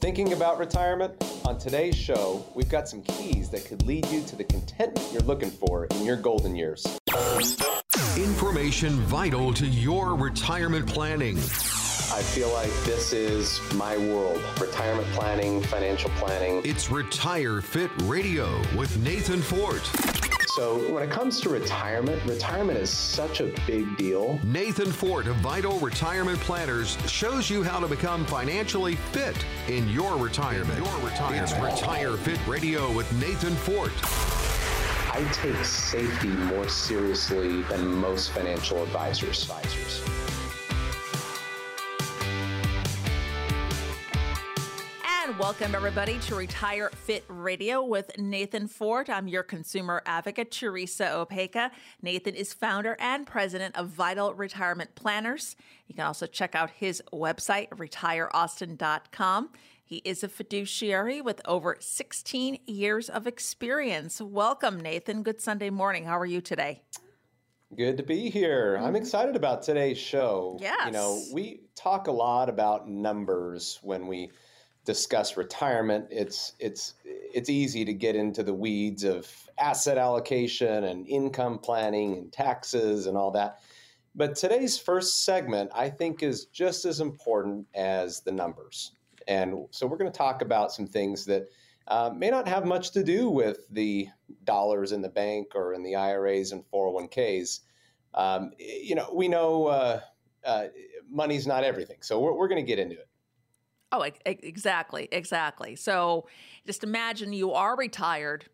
[0.00, 1.12] Thinking about retirement?
[1.44, 5.20] On today's show, we've got some keys that could lead you to the contentment you're
[5.22, 6.86] looking for in your golden years.
[8.16, 11.36] Information vital to your retirement planning.
[11.36, 16.62] I feel like this is my world retirement planning, financial planning.
[16.64, 20.19] It's Retire Fit Radio with Nathan Fort.
[20.54, 24.40] So, when it comes to retirement, retirement is such a big deal.
[24.42, 29.36] Nathan Fort of Vital Retirement Planners shows you how to become financially fit
[29.68, 30.76] in your retirement.
[30.76, 31.42] Your retirement.
[31.42, 33.92] It's Retire Fit Radio with Nathan Fort.
[35.14, 39.42] I take safety more seriously than most financial advisors.
[39.42, 40.29] advisors.
[45.40, 49.08] Welcome everybody to Retire Fit Radio with Nathan Fort.
[49.08, 51.70] I'm your consumer advocate, Teresa Opeka.
[52.02, 55.56] Nathan is founder and president of Vital Retirement Planners.
[55.86, 59.48] You can also check out his website, retireaustin.com.
[59.82, 64.20] He is a fiduciary with over 16 years of experience.
[64.20, 65.22] Welcome, Nathan.
[65.22, 66.04] Good Sunday morning.
[66.04, 66.82] How are you today?
[67.74, 68.76] Good to be here.
[68.76, 68.96] I'm mm-hmm.
[68.96, 70.58] excited about today's show.
[70.60, 70.84] Yes.
[70.84, 74.32] You know, we talk a lot about numbers when we
[74.84, 79.28] discuss retirement, it's it's it's easy to get into the weeds of
[79.58, 83.60] asset allocation and income planning and taxes and all that.
[84.14, 88.92] But today's first segment, I think, is just as important as the numbers.
[89.28, 91.48] And so we're going to talk about some things that
[91.86, 94.08] uh, may not have much to do with the
[94.44, 97.60] dollars in the bank or in the IRAs and 401ks.
[98.14, 100.00] Um, you know, we know uh,
[100.44, 100.64] uh,
[101.08, 101.98] money's not everything.
[102.00, 103.08] So we're, we're going to get into it.
[103.92, 105.74] Oh, exactly, exactly.
[105.74, 106.26] So
[106.66, 108.46] just imagine you are retired,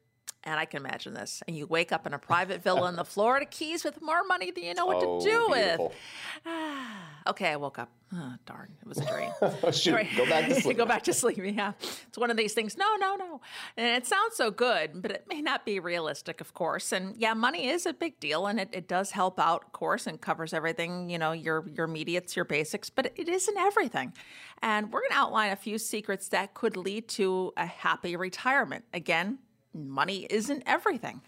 [0.46, 3.04] and I can imagine this, and you wake up in a private villa in the
[3.04, 5.92] Florida Keys with more money than you know what oh, to do beautiful.
[6.44, 6.54] with.
[7.26, 7.90] okay, I woke up.
[8.14, 9.32] Oh, darn, it was a dream.
[9.42, 10.76] oh, shoot, go back to sleep.
[10.76, 11.38] go back to sleep.
[11.38, 11.72] Yeah,
[12.06, 12.76] it's one of these things.
[12.78, 13.40] No, no, no.
[13.76, 16.92] And it sounds so good, but it may not be realistic, of course.
[16.92, 20.06] And yeah, money is a big deal, and it, it does help out, of course,
[20.06, 21.10] and covers everything.
[21.10, 24.12] You know, your your immediates, your basics, but it isn't everything.
[24.62, 28.84] And we're going to outline a few secrets that could lead to a happy retirement.
[28.94, 29.38] Again,
[29.76, 31.22] money isn't everything.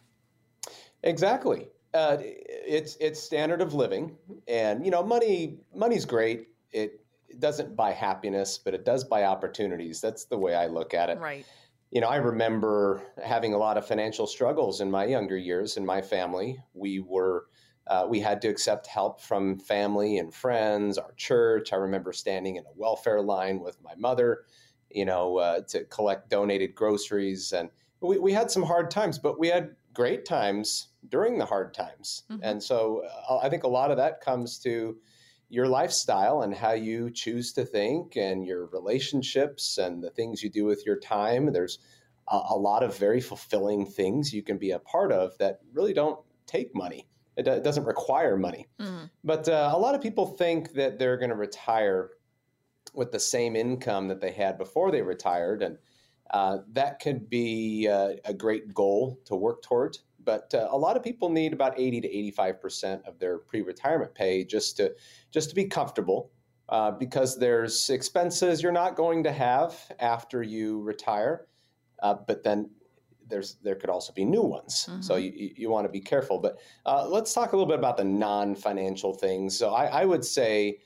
[1.02, 1.68] Exactly.
[1.94, 4.16] Uh, it's it's standard of living,
[4.46, 6.48] and you know, money money's great.
[6.70, 10.00] It, it doesn't buy happiness, but it does buy opportunities.
[10.00, 11.18] That's the way I look at it.
[11.18, 11.46] Right.
[11.90, 15.86] You know, I remember having a lot of financial struggles in my younger years in
[15.86, 16.62] my family.
[16.74, 17.46] We were
[17.88, 21.72] uh, we had to accept help from family and friends, our church.
[21.72, 24.44] I remember standing in a welfare line with my mother,
[24.90, 27.52] you know, uh, to collect donated groceries.
[27.52, 27.70] And
[28.00, 32.22] we, we had some hard times, but we had great times during the hard times.
[32.30, 32.42] Mm-hmm.
[32.42, 34.96] And so uh, I think a lot of that comes to
[35.48, 40.50] your lifestyle and how you choose to think and your relationships and the things you
[40.50, 41.52] do with your time.
[41.52, 41.78] There's
[42.28, 45.94] a, a lot of very fulfilling things you can be a part of that really
[45.94, 47.08] don't take money.
[47.36, 48.66] It, it doesn't require money.
[48.80, 49.10] Mm.
[49.24, 52.10] But uh, a lot of people think that they're going to retire
[52.94, 55.62] with the same income that they had before they retired.
[55.62, 55.78] And
[56.30, 60.02] uh, that could be uh, a great goal to work towards.
[60.24, 64.14] But uh, a lot of people need about 80 to 85 percent of their pre-retirement
[64.14, 64.94] pay just to
[65.30, 66.30] just to be comfortable,
[66.68, 71.46] uh, because there's expenses you're not going to have after you retire.
[72.02, 72.70] Uh, but then
[73.28, 74.86] there's there could also be new ones.
[74.88, 75.02] Mm-hmm.
[75.02, 76.38] So you, you want to be careful.
[76.38, 79.56] But uh, let's talk a little bit about the non-financial things.
[79.56, 80.78] So I, I, would say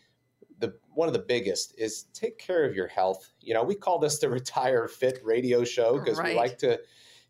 [0.95, 3.33] one of the biggest is take care of your health.
[3.41, 6.29] You know, we call this the Retire Fit Radio Show because right.
[6.29, 6.81] we like to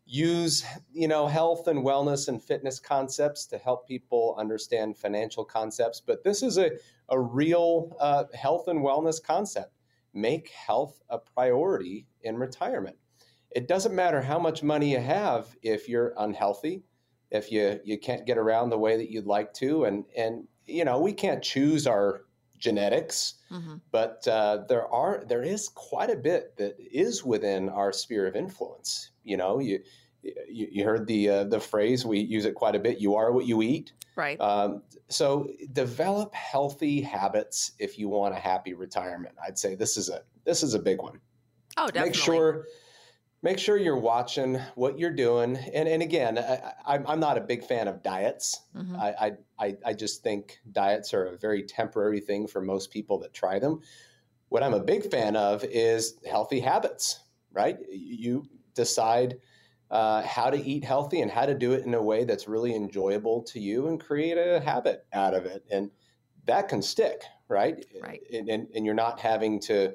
[0.05, 6.01] use you know health and wellness and fitness concepts to help people understand financial concepts.
[6.01, 6.71] But this is a
[7.09, 9.73] a real uh, health and wellness concept.
[10.13, 12.97] Make health a priority in retirement
[13.55, 16.83] it doesn't matter how much money you have if you're unhealthy,
[17.31, 20.85] if you you can't get around the way that you'd like to, and and you
[20.85, 22.25] know we can't choose our
[22.63, 23.75] genetics, mm-hmm.
[23.91, 28.35] but uh, there are there is quite a bit that is within our sphere of
[28.35, 29.11] influence.
[29.23, 29.79] You know, you
[30.23, 32.99] you, you heard the uh, the phrase we use it quite a bit.
[32.99, 33.91] You are what you eat.
[34.15, 34.39] Right.
[34.39, 39.35] Um, so develop healthy habits if you want a happy retirement.
[39.45, 41.19] I'd say this is a this is a big one.
[41.77, 42.09] Oh, definitely.
[42.09, 42.65] Make sure
[43.43, 45.57] make sure you're watching what you're doing.
[45.73, 48.61] And, and again, I, am not a big fan of diets.
[48.75, 48.95] Mm-hmm.
[48.95, 53.33] I, I, I just think diets are a very temporary thing for most people that
[53.33, 53.81] try them.
[54.47, 57.19] What I'm a big fan of is healthy habits,
[57.51, 57.77] right?
[57.91, 58.45] You
[58.75, 59.39] decide
[59.91, 62.73] uh, how to eat healthy and how to do it in a way that's really
[62.73, 65.65] enjoyable to you and create a habit out of it.
[65.69, 65.91] And
[66.45, 67.85] that can stick, right?
[68.01, 68.21] Right.
[68.33, 69.93] And, and, and you're not having to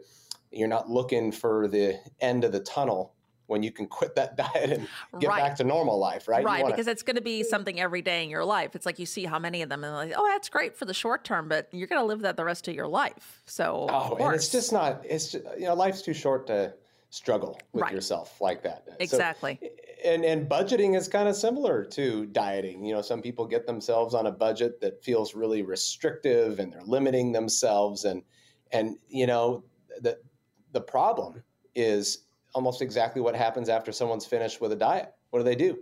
[0.50, 3.14] You're not looking for the end of the tunnel
[3.48, 4.86] when you can quit that diet and
[5.20, 5.40] get Right.
[5.42, 6.44] back to normal life, right?
[6.44, 8.76] Right, wanna- because it's going to be something every day in your life.
[8.76, 10.94] It's like you see how many of them, and like, oh, that's great for the
[10.94, 13.42] short term, but you're going to live that the rest of your life.
[13.46, 15.04] So, Oh, and it's just not.
[15.04, 16.74] It's just, you know, life's too short to
[17.10, 17.92] struggle with Right.
[17.92, 18.84] yourself like that.
[18.86, 19.58] So- exactly.
[19.62, 19.68] Eh,
[20.04, 22.84] and and budgeting is kind of similar to dieting.
[22.84, 26.82] You know, some people get themselves on a budget that feels really restrictive, and they're
[26.82, 28.04] limiting themselves.
[28.04, 28.22] And
[28.72, 29.64] and you know,
[30.00, 30.18] the
[30.72, 31.42] the problem
[31.74, 32.26] is
[32.58, 35.14] almost exactly what happens after someone's finished with a diet.
[35.30, 35.78] What do they do?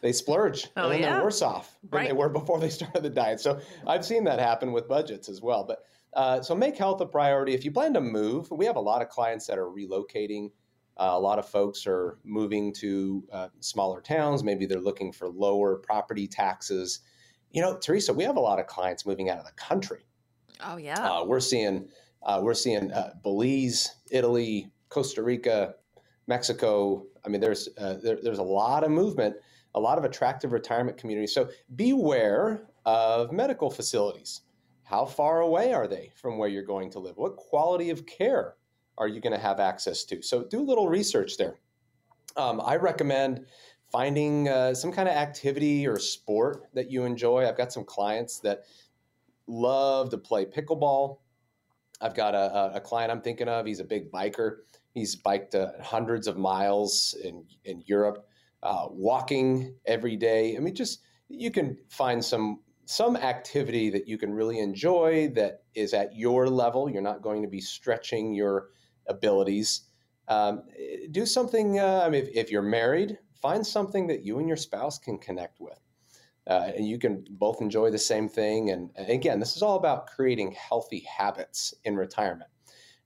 [0.00, 1.12] They splurge, Oh, and then yeah.
[1.14, 3.38] they're worse off than they were before they started the diet.
[3.38, 5.62] So I've seen that happen with budgets as well.
[5.62, 5.84] But
[6.14, 7.54] uh, so make health a priority.
[7.54, 10.50] If you plan to move, we have a lot of clients that are relocating.
[10.96, 14.42] Uh, a lot of folks are moving to uh, smaller towns.
[14.42, 17.00] Maybe they're looking for lower property taxes.
[17.52, 20.04] You know, Teresa, we have a lot of clients moving out of the country.
[20.64, 20.98] Oh, yeah.
[20.98, 21.88] Uh, we're seeing
[22.24, 25.76] uh, we're seeing uh, Belize, Italy, Costa Rica,
[26.30, 27.04] Mexico.
[27.24, 29.34] I mean, there's uh, there, there's a lot of movement,
[29.74, 31.34] a lot of attractive retirement communities.
[31.34, 34.42] So beware of medical facilities.
[34.84, 37.16] How far away are they from where you're going to live?
[37.16, 38.54] What quality of care
[38.96, 40.22] are you going to have access to?
[40.22, 41.56] So do a little research there.
[42.36, 43.46] Um, I recommend
[43.92, 47.46] finding uh, some kind of activity or sport that you enjoy.
[47.46, 48.64] I've got some clients that
[49.46, 51.18] love to play pickleball.
[52.00, 53.66] I've got a, a- a client I'm thinking of.
[53.66, 54.58] He's a big biker.
[54.94, 58.26] He's biked uh, hundreds of miles in in Europe,
[58.62, 60.56] uh, walking every day.
[60.56, 65.62] I mean, just you can find some some activity that you can really enjoy that
[65.74, 66.90] is at your level.
[66.90, 68.70] You're not going to be stretching your
[69.06, 69.82] abilities.
[70.26, 70.62] Um,
[71.10, 71.78] do something.
[71.78, 75.18] Uh, I mean, if, if you're married, find something that you and your spouse can
[75.18, 75.80] connect with
[76.46, 78.70] uh, and you can both enjoy the same thing.
[78.70, 82.50] And, and again, this is all about creating healthy habits in retirement.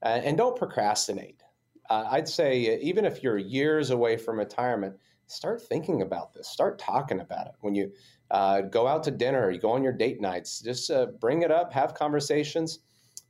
[0.03, 1.41] Uh, and don't procrastinate.
[1.89, 4.95] Uh, I'd say uh, even if you're years away from retirement,
[5.27, 6.47] start thinking about this.
[6.47, 7.53] Start talking about it.
[7.61, 7.91] When you
[8.31, 11.51] uh, go out to dinner, you go on your date nights, just uh, bring it
[11.51, 12.79] up, have conversations.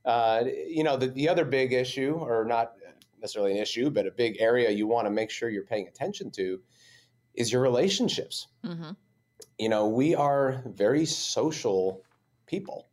[0.04, 2.72] Uh, you know, the, the other big issue, or not
[3.20, 6.30] necessarily an issue, but a big area you want to make sure you're paying attention
[6.30, 6.60] to
[7.34, 8.92] is your relationships hmm
[9.58, 12.02] you know, we are very social
[12.46, 12.88] people.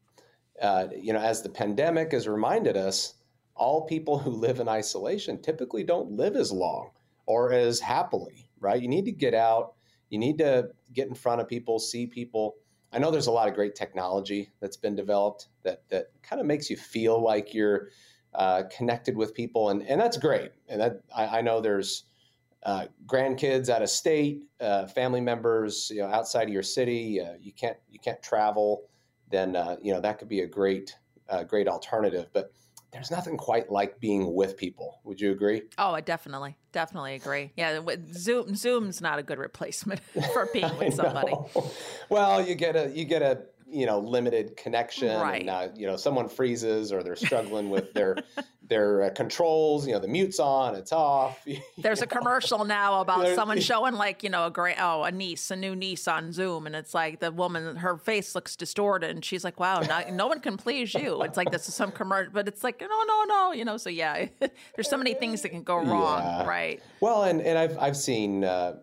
[0.62, 3.15] Uh, you know, as the pandemic has reminded us,
[3.56, 6.92] all people who live in isolation typically don't live as long
[7.26, 8.82] or as happily, right?
[8.82, 9.74] You need to get out,
[10.10, 12.56] you need to get in front of people, see people.
[12.92, 16.46] I know there's a lot of great technology that's been developed that that kind of
[16.46, 17.90] makes you feel like you're
[18.36, 20.52] uh, connected with people, and and that's great.
[20.68, 22.04] And that I, I know there's
[22.64, 27.34] uh, grandkids out of state, uh, family members, you know, outside of your city, uh,
[27.40, 28.84] you can't you can't travel,
[29.30, 30.96] then uh, you know that could be a great
[31.30, 32.28] uh, great alternative.
[32.34, 32.52] But
[32.94, 35.00] there's nothing quite like being with people.
[35.04, 35.63] Would you agree?
[35.78, 37.51] Oh, I definitely, definitely agree.
[37.57, 37.81] Yeah,
[38.13, 40.00] Zoom, Zoom's not a good replacement
[40.34, 41.34] for being with somebody.
[42.10, 43.42] Well, you get a you get a
[43.74, 45.42] you know limited connection, Right.
[45.42, 48.18] and uh, you know someone freezes or they're struggling with their
[48.68, 49.86] their uh, controls.
[49.88, 51.46] You know the mute's on, it's off.
[51.78, 55.12] There's a commercial now about There- someone showing like you know a great oh a
[55.12, 59.10] niece a new niece on Zoom and it's like the woman her face looks distorted
[59.10, 61.92] and she's like wow not, no one can please you it's like this is some
[61.92, 64.25] commercial but it's like no no no you know so yeah
[64.75, 66.46] there's so many things that can go wrong Yeah.
[66.48, 68.77] right Well, and, and I've, I've seen uh,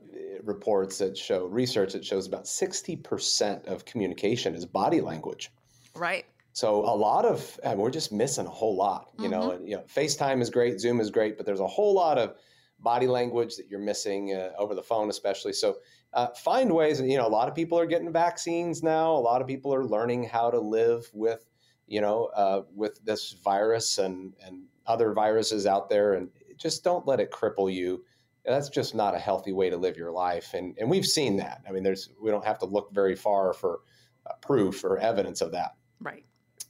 [0.45, 5.51] reports that show research that shows about 60% of communication is body language.
[5.95, 9.69] right So a lot of, and we're just missing a whole lot, you know, and,
[9.69, 12.35] you know, FaceTime is great, Zoom is great, but there's a whole lot of
[12.81, 15.53] body language that you're missing uh, over the phone, especially.
[15.53, 15.77] So
[16.13, 19.13] uh, find ways, you know, a lot of people are getting vaccines now.
[19.13, 21.47] A lot of people are learning how to live with,
[21.87, 27.07] you know, uh, with this virus and and other viruses out there, and just don't
[27.07, 28.05] let it cripple you.
[28.45, 31.63] That's just not a healthy way to live your life, and and we've seen that.
[31.69, 33.81] I mean, there's we don't have to look very far for
[34.27, 35.77] uh, proof or evidence of that.
[36.01, 36.25] right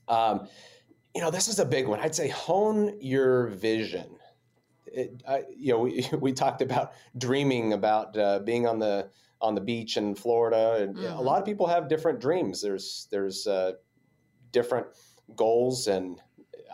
[0.08, 0.48] Um,
[1.14, 2.00] you know, this is a big one.
[2.00, 4.16] I'd say hone your vision.
[4.86, 9.10] It, I, you know, we, we talked about dreaming about uh, being on the
[9.40, 12.60] on the beach in Florida, and know, a lot of people have different dreams.
[12.60, 13.72] There's there's uh,
[14.52, 14.86] different
[15.36, 16.20] goals and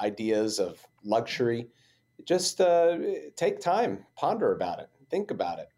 [0.00, 1.69] ideas of luxury.
[2.26, 2.99] Just uh,
[3.37, 5.68] take time, ponder about it, think about it.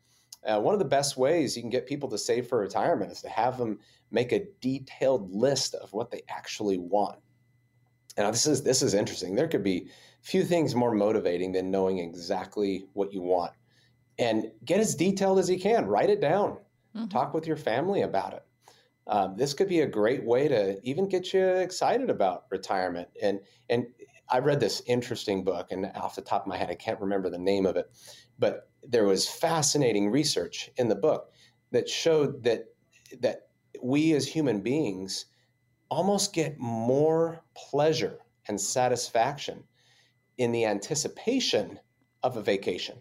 [0.44, 3.22] Uh, one of the best ways you can get people to save for retirement is
[3.22, 7.20] to have them make a detailed list of what they actually want.
[8.16, 9.34] Now, this is this is interesting.
[9.36, 9.90] There could be
[10.22, 13.52] few things more motivating than knowing exactly what you want,
[14.18, 15.86] and get as detailed as you can.
[15.86, 16.58] Write it down.
[16.94, 17.10] Mhm.
[17.10, 18.44] Talk with your family about it.
[19.06, 23.10] Um, this could be a great way to even get you excited about retirement.
[23.22, 23.88] And and
[24.30, 27.30] I read this interesting book, and off the top of my head, I can't remember
[27.30, 27.90] the name of it,
[28.38, 31.32] but there was fascinating research in the book
[31.70, 32.66] that showed that
[33.20, 33.49] that
[33.82, 35.26] we as human beings
[35.90, 38.18] almost get more pleasure
[38.49, 39.64] and satisfaction
[40.37, 41.78] in the anticipation
[42.23, 42.99] of a vacation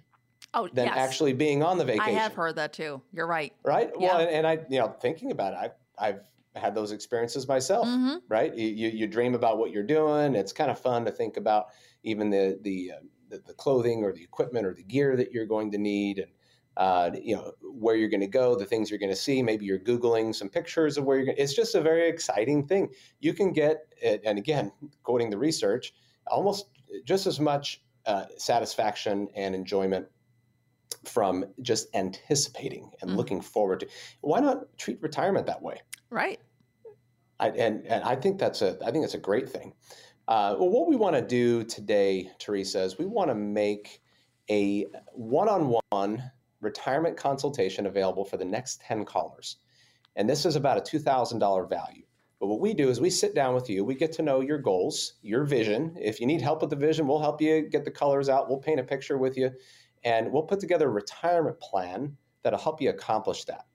[0.54, 0.98] oh, than yes.
[0.98, 2.16] actually being on the vacation.
[2.16, 3.02] I have heard that too.
[3.12, 3.54] You're right.
[3.64, 3.92] Right.
[4.00, 4.08] Yeah.
[4.08, 6.22] Well, and, and I, you know, thinking about it, I, I've
[6.60, 7.88] had those experiences myself.
[7.88, 8.22] Mhm.
[8.30, 8.56] Right.
[8.56, 10.36] You, you, you dream about what you're doing.
[10.36, 11.68] It's kind of fun to think about
[12.04, 13.00] even the the, uh,
[13.30, 16.32] the the clothing or the equipment or the gear that you're going to need and.
[16.76, 19.42] Uh, you know where you're going to go, the things you're going to see.
[19.42, 21.26] Maybe you're googling some pictures of where you're.
[21.26, 22.90] going It's just a very exciting thing.
[23.20, 24.72] You can get, it, and again,
[25.02, 25.96] quoting the research,
[26.28, 26.70] almost
[27.04, 30.06] just as much uh, satisfaction and enjoyment
[31.04, 33.16] from just anticipating and Mhm.
[33.16, 33.88] looking forward to.
[34.22, 35.82] Why not treat retirement that way?
[36.12, 36.40] Right.
[37.40, 39.74] I, and and I think that's a I think that's a great thing.
[40.28, 44.02] Uh, well, what we want to do today, Teresa, is we want to make
[44.50, 49.58] a one-on-one retirement consultation available for the next ten callers,
[50.16, 52.04] and this is about a two thousand dollar value.
[52.40, 54.60] But what we do is we sit down with you, we get to know your
[54.60, 55.96] goals, your vision.
[56.00, 58.48] If you need help with the vision, we'll help you get the colors out.
[58.48, 59.52] We'll paint a picture with you,
[60.04, 63.66] and we'll put together a retirement plan that'll help you accomplish that.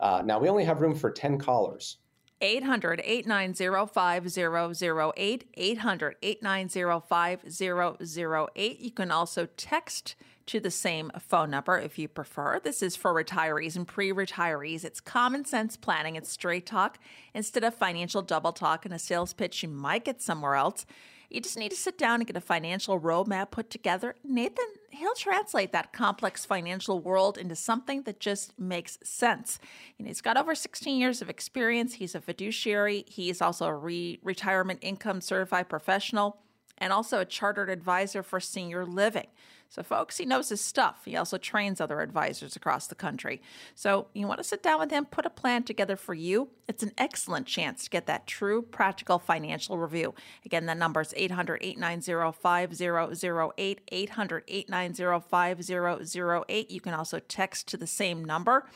[0.00, 1.98] Uh, now we only have room for ten callers.
[2.40, 5.44] 800 890 5008.
[5.54, 8.80] 800 890 5008.
[8.80, 10.16] You can also text
[10.46, 12.58] to the same phone number if you prefer.
[12.58, 14.84] This is for retirees and pre retirees.
[14.84, 16.98] It's common sense planning, it's straight talk
[17.34, 20.86] instead of financial double talk and a sales pitch you might get somewhere else.
[21.30, 24.16] You just need to sit down and get a financial roadmap put together.
[24.24, 29.60] Nathan, he'll translate that complex financial world into something that just makes sense.
[29.98, 31.94] Know, he's got over 16 years of experience.
[31.94, 33.04] He's a fiduciary.
[33.06, 36.38] He's also a re- retirement income certified professional
[36.78, 39.28] and also a chartered advisor for senior living.
[39.70, 41.02] So, folks, he knows his stuff.
[41.04, 43.40] He also trains other advisors across the country.
[43.76, 46.48] So, you want to sit down with him, put a plan together for you.
[46.66, 50.12] It's an excellent chance to get that true, practical financial review.
[50.44, 53.80] Again, the number is 800 890 5008.
[53.92, 56.70] 800 890 5008.
[56.70, 58.66] You can also text to the same number.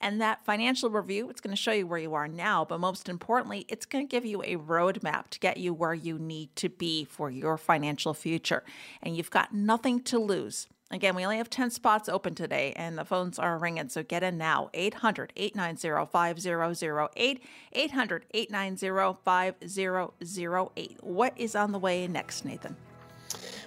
[0.00, 3.08] And that financial review, it's going to show you where you are now, but most
[3.08, 6.68] importantly, it's going to give you a roadmap to get you where you need to
[6.68, 8.62] be for your financial future.
[9.02, 10.68] And you've got nothing to lose.
[10.90, 14.22] Again, we only have 10 spots open today and the phones are ringing, so get
[14.22, 14.70] in now.
[14.72, 17.42] 800 890 5008.
[17.72, 20.98] 800 890 5008.
[21.00, 22.76] What is on the way next, Nathan?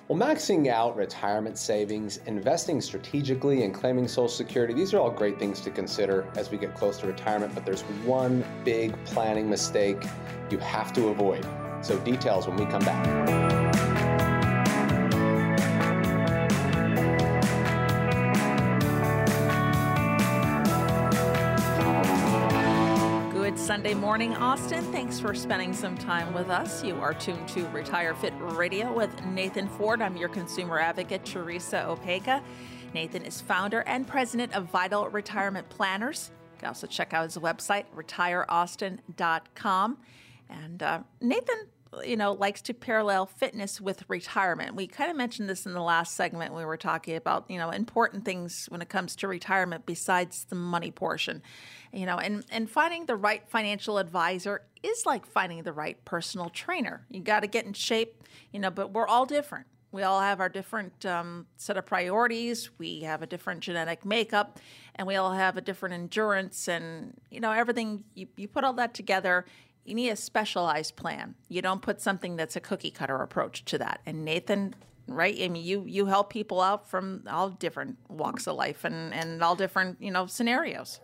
[0.07, 5.37] Well, maxing out retirement savings, investing strategically, and claiming Social Security, these are all great
[5.37, 10.03] things to consider as we get close to retirement, but there's one big planning mistake
[10.49, 11.45] you have to avoid.
[11.81, 13.68] So, details when we come back.
[23.79, 24.83] Morning, Austin.
[24.91, 26.83] Thanks for spending some time with us.
[26.83, 30.01] You are tuned to Retire Fit Radio with Nathan Fort.
[30.01, 32.43] I'm your consumer advocate, Teresa Opeka.
[32.93, 36.31] Nathan is founder and president of Vital Retirement Planners.
[36.55, 39.97] You can also check out his website, retireaustin.com.
[40.49, 41.67] And uh, Nathan,
[42.03, 44.75] you know, likes to parallel fitness with retirement.
[44.75, 46.53] We kind of mentioned this in the last segment.
[46.53, 50.55] We were talking about, you know, important things when it comes to retirement besides the
[50.55, 51.41] money portion.
[51.91, 56.49] You know, and, and finding the right financial advisor is like finding the right personal
[56.49, 57.05] trainer.
[57.09, 59.65] You got to get in shape, you know, but we're all different.
[59.91, 62.69] We all have our different um, set of priorities.
[62.77, 64.59] We have a different genetic makeup,
[64.95, 68.03] and we all have a different endurance, and you know everything.
[68.13, 69.45] You, you put all that together,
[69.85, 71.33] you need a specialized plan.
[71.47, 74.01] You don't put something that's a cookie cutter approach to that.
[74.05, 74.75] And Nathan,
[75.07, 75.35] right?
[75.41, 79.41] I mean, you you help people out from all different walks of life and and
[79.41, 80.99] all different you know scenarios.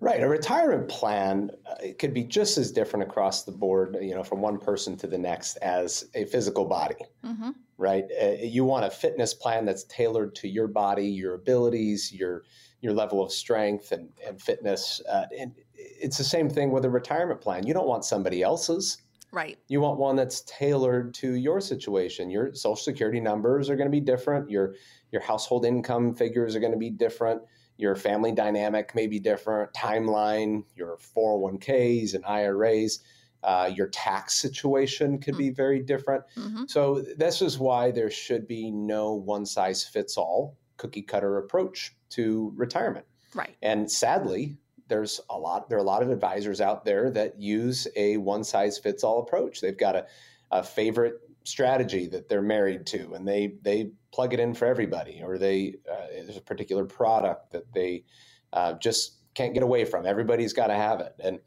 [0.00, 0.22] Right.
[0.22, 4.22] A retirement plan uh, it could be just as different across the board, you know,
[4.22, 6.96] from one person to the next as a physical body.
[7.24, 7.50] Mm-hmm.
[7.78, 8.04] Right.
[8.20, 12.44] Uh, you want a fitness plan that's tailored to your body, your abilities, your
[12.80, 15.00] your level of strength and, and fitness.
[15.08, 17.66] Uh, and it's the same thing with a retirement plan.
[17.66, 18.98] You don't want somebody else's.
[19.32, 19.58] Right.
[19.68, 22.28] You want one that's tailored to your situation.
[22.30, 24.50] Your social security numbers are going to be different.
[24.50, 24.74] Your
[25.10, 27.40] your household income figures are going to be different.
[27.76, 29.72] Your family dynamic may be different.
[29.72, 33.00] Timeline, your 401ks and IRAs,
[33.42, 36.22] uh, your tax situation could be very different.
[36.36, 36.64] Mm-hmm.
[36.68, 41.94] So this is why there should be no one size fits all cookie cutter approach
[42.10, 43.06] to retirement.
[43.34, 43.56] Right.
[43.62, 47.88] And sadly, there's a lot there are a lot of advisors out there that use
[47.96, 49.60] a one size fits all approach.
[49.60, 50.06] They've got a,
[50.50, 55.22] a favorite strategy that they're married to and they they plug it in for everybody
[55.22, 58.04] or they uh, there's a particular product that they
[58.52, 60.06] uh, just can't get away from.
[60.06, 61.14] Everybody's got to have it.
[61.22, 61.38] And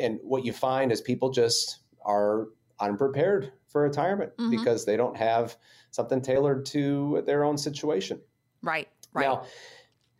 [0.00, 2.48] and what you find is people just are
[2.80, 4.50] unprepared for retirement mm-hmm.
[4.50, 5.56] because they don't have
[5.90, 8.20] something tailored to their own situation.
[8.62, 9.26] Right right.
[9.26, 9.44] Now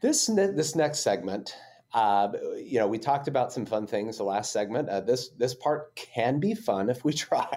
[0.01, 1.55] this this next segment
[1.93, 4.89] uh, you know, we talked about some fun things the last segment.
[4.89, 7.57] Uh, this this part can be fun if we try,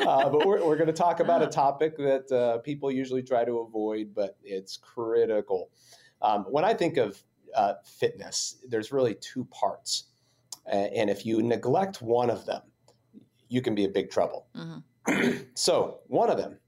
[0.00, 3.44] uh, but we're, we're going to talk about a topic that uh, people usually try
[3.44, 5.70] to avoid, but it's critical.
[6.20, 7.22] Um, when I think of
[7.56, 10.04] uh, fitness, there's really two parts,
[10.66, 12.62] and if you neglect one of them,
[13.48, 14.46] you can be in big trouble.
[14.54, 15.38] Mm-hmm.
[15.54, 16.58] so one of them,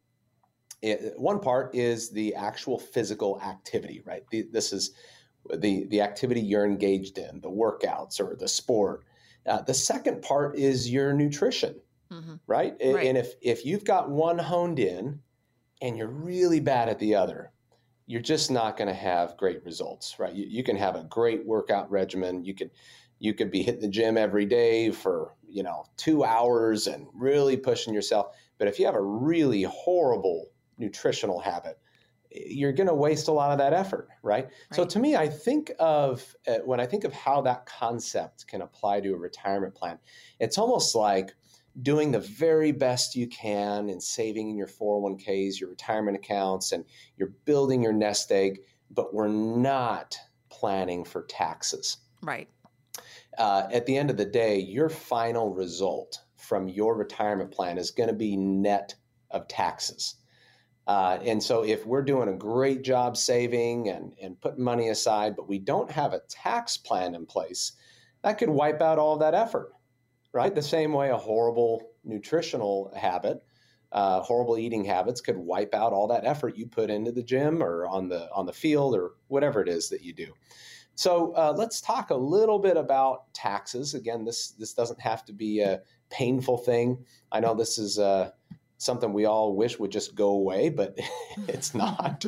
[0.81, 4.03] it, one part is the actual physical activity.
[4.07, 4.93] Right, the, this is
[5.55, 9.05] the the activity you're engaged in, the workouts or the sport.
[9.47, 11.75] Uh, the second part is your nutrition,
[12.11, 12.35] mm-hmm.
[12.47, 12.77] right?
[12.81, 13.07] right?
[13.07, 15.21] And if if you've got one honed in,
[15.81, 17.53] and you're really bad at the other,
[18.07, 20.33] you're just not going to have great results, right?
[20.33, 22.45] You, you can have a great workout regimen.
[22.45, 22.71] You could
[23.19, 27.57] you could be hitting the gym every day for you know two hours and really
[27.57, 28.35] pushing yourself.
[28.59, 31.79] But if you have a really horrible nutritional habit,
[32.35, 34.45] you're going to waste a lot of that effort, right?
[34.45, 34.53] right?
[34.73, 38.63] So to me, I think of uh, when I think of how that concept can
[38.63, 39.99] apply to a retirement plan,
[40.39, 41.35] it's almost like
[41.81, 46.85] doing the very best you can and saving in your 401ks, your retirement accounts, and
[47.17, 48.61] you're building your nest egg,
[48.91, 50.17] but we're not
[50.51, 51.99] planning for taxes.
[52.21, 52.49] Right.
[53.39, 57.91] Uh, at the end of the day, your final result from your retirement plan is
[57.91, 58.95] going to be net
[59.31, 60.17] of taxes.
[60.87, 65.37] Uh, and so, if we're doing a great job saving and, and putting money aside,
[65.37, 67.73] but we don't have a tax plan in place,
[68.23, 69.73] that could wipe out all that effort,
[70.33, 70.55] right?
[70.55, 73.45] The same way a horrible nutritional habit,
[73.93, 77.63] uh, horrible eating habits could wipe out all that effort you put into the gym
[77.63, 80.33] or on the on the field or whatever it is that you do.
[80.95, 83.95] So uh, let's talk a little bit about taxes.
[83.95, 87.05] Again, this this doesn't have to be a painful thing.
[87.31, 88.01] I know this is.
[88.01, 88.31] Uh,
[88.83, 90.99] something we all wish would just go away, but
[91.49, 92.25] it's not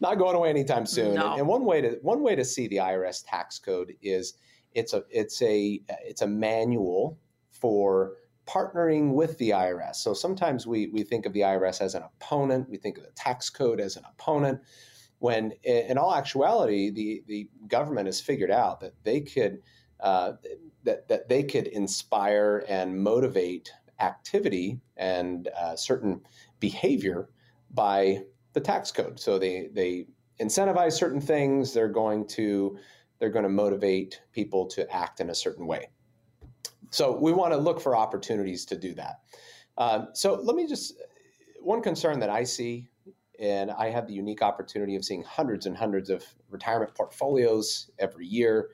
[0.00, 1.14] not going away anytime soon.
[1.14, 1.32] No.
[1.32, 4.34] And, and, one way to one way to see the IRS tax code is
[4.74, 7.18] it's a it's a it's a manual
[7.50, 8.14] for
[8.46, 9.96] partnering with the IRS.
[9.96, 13.12] So sometimes we we think of the IRS as an opponent, we think of the
[13.12, 14.60] tax code as an opponent.
[15.18, 19.60] When in all actuality, the the government has figured out that they could
[20.00, 20.32] uh,
[20.84, 26.20] that that they could inspire and motivate activity and uh, certain
[26.58, 27.30] behavior
[27.70, 29.20] by the tax code.
[29.20, 30.06] So they they
[30.40, 31.72] incentivize certain things.
[31.72, 32.78] They're going to
[33.18, 35.90] they're going to motivate people to act in a certain way.
[36.90, 39.20] So we want to look for opportunities to do that.
[39.78, 40.94] Uh, so let me just
[41.60, 42.88] one concern that I see,
[43.38, 48.26] and I have the unique opportunity of seeing hundreds and hundreds of retirement portfolios every
[48.26, 48.70] year.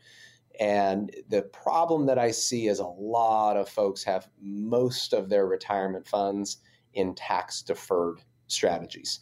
[0.61, 5.47] And the problem that I see is a lot of folks have most of their
[5.47, 6.59] retirement funds
[6.95, 9.21] in tax deferred strategies,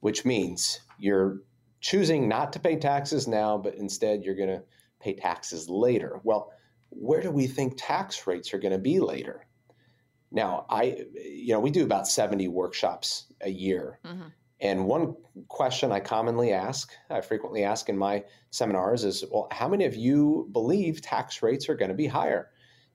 [0.00, 1.40] which means you're
[1.80, 4.62] choosing not to pay taxes now, but instead you're going to
[5.00, 6.20] pay taxes later.
[6.24, 6.52] Well,
[6.90, 9.46] where do we think tax rates are going to be later?
[10.32, 14.00] Now, I, you know, we do about 70 workshops a year.
[14.04, 14.28] Mm-hmm.
[14.60, 15.14] And one
[15.48, 19.94] question I commonly ask, I frequently ask in my seminars is, well, how many of
[19.94, 22.50] you believe tax rates are going to be higher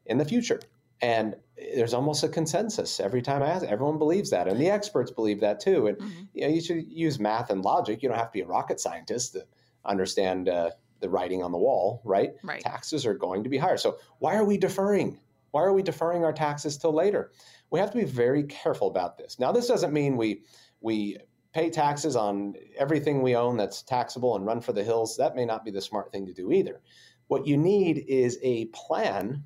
[0.07, 0.59] in the future?
[1.01, 1.35] And
[1.75, 3.65] there's almost a consensus every time I ask.
[3.65, 5.87] Everyone believes that, and the experts believe that too.
[5.87, 6.21] And mm-hmm.
[6.33, 8.01] you, know, you should use math and logic.
[8.01, 9.45] You don't have to be a rocket scientist to
[9.85, 12.33] understand uh, the writing on the wall, right?
[12.43, 12.61] right?
[12.61, 13.77] Taxes are going to be higher.
[13.77, 15.19] So why are we deferring?
[15.51, 17.31] Why are we deferring our taxes till later?
[17.71, 19.39] We have to be very careful about this.
[19.39, 20.43] Now, this doesn't mean we
[20.81, 21.17] we
[21.53, 25.45] pay taxes on everything we own that's taxable and run for the hills, that may
[25.45, 26.81] not be the smart thing to do either.
[27.27, 29.43] What you need is a plan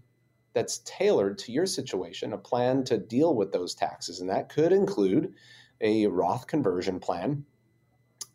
[0.53, 4.21] that's tailored to your situation, a plan to deal with those taxes.
[4.21, 5.33] And that could include
[5.81, 7.45] a Roth conversion plan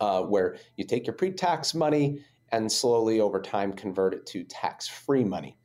[0.01, 4.45] uh, where you take your pre tax money and slowly over time convert it to
[4.45, 5.57] tax free money.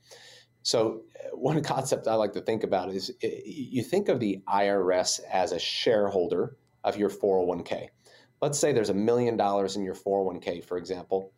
[0.62, 4.42] So, uh, one concept I like to think about is uh, you think of the
[4.48, 7.90] IRS as a shareholder of your 401k.
[8.42, 11.34] Let's say there's a million dollars in your 401k, for example,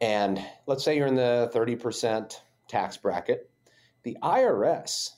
[0.00, 2.34] and let's say you're in the 30%
[2.68, 3.50] tax bracket.
[4.02, 5.10] The IRS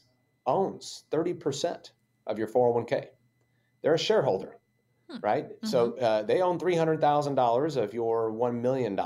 [0.44, 1.90] owns 30%
[2.26, 3.06] of your 401k.
[3.82, 4.56] They're a shareholder.
[5.08, 5.18] hmm.
[5.22, 5.44] right?
[5.48, 5.66] Mm-hmm.
[5.66, 8.98] So uh, they own $300,000 of your $1 million.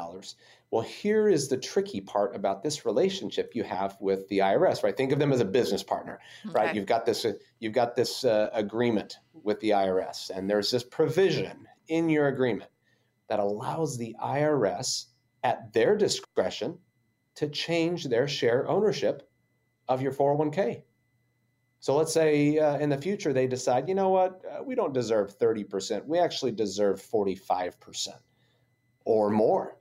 [0.70, 4.96] Well, here is the tricky part about this relationship you have with the IRS, right?
[4.96, 6.52] Think of them as a business partner, okay.
[6.52, 6.74] right?
[6.74, 10.82] You've got this, uh, you've got this uh, agreement with the IRS, and there's this
[10.82, 12.70] provision in your agreement
[13.28, 15.06] that allows the IRS,
[15.44, 16.78] at their discretion,
[17.36, 19.28] to change their share ownership
[19.88, 20.82] of your 401k.
[21.80, 24.92] So let's say uh, in the future they decide, you know what, uh, we don't
[24.92, 28.08] deserve 30%, we actually deserve 45%
[29.04, 29.76] or more.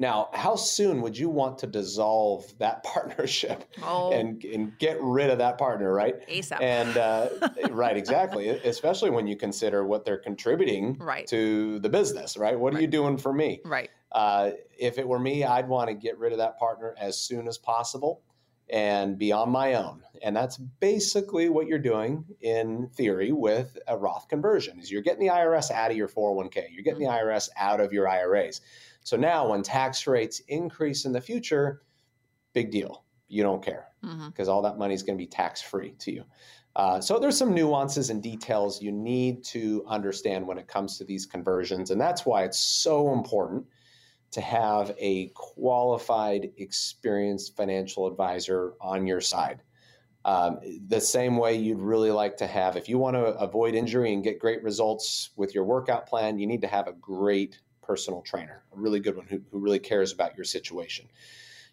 [0.00, 4.12] Now, how soon would you want to dissolve that partnership oh.
[4.12, 6.26] and, and get rid of that partner, right?
[6.26, 6.60] ASAP.
[6.62, 7.28] And uh,
[7.70, 8.48] right, exactly.
[8.48, 11.26] Especially when you consider what they're contributing right.
[11.26, 12.58] to the business, right?
[12.58, 12.78] What right.
[12.78, 13.60] are you doing for me?
[13.62, 13.90] Right.
[14.10, 17.46] Uh, if it were me, I'd want to get rid of that partner as soon
[17.46, 18.22] as possible
[18.70, 20.02] and be on my own.
[20.22, 25.26] And that's basically what you're doing in theory with a Roth conversion is you're getting
[25.26, 26.68] the IRS out of your 401k.
[26.70, 27.26] You're getting mm-hmm.
[27.26, 28.60] the IRS out of your IRAs.
[29.02, 31.82] So now when tax rates increase in the future,
[32.52, 33.04] big deal.
[33.28, 34.50] You don't care because mm-hmm.
[34.50, 36.24] all that money is going to be tax free to you.
[36.76, 41.04] Uh, so there's some nuances and details you need to understand when it comes to
[41.04, 43.64] these conversions, and that's why it's so important
[44.30, 49.62] to have a qualified, experienced financial advisor on your side.
[50.24, 54.12] Um, the same way you'd really like to have, if you want to avoid injury
[54.12, 57.58] and get great results with your workout plan, you need to have a great
[57.90, 61.08] personal trainer, a really good one who, who really cares about your situation.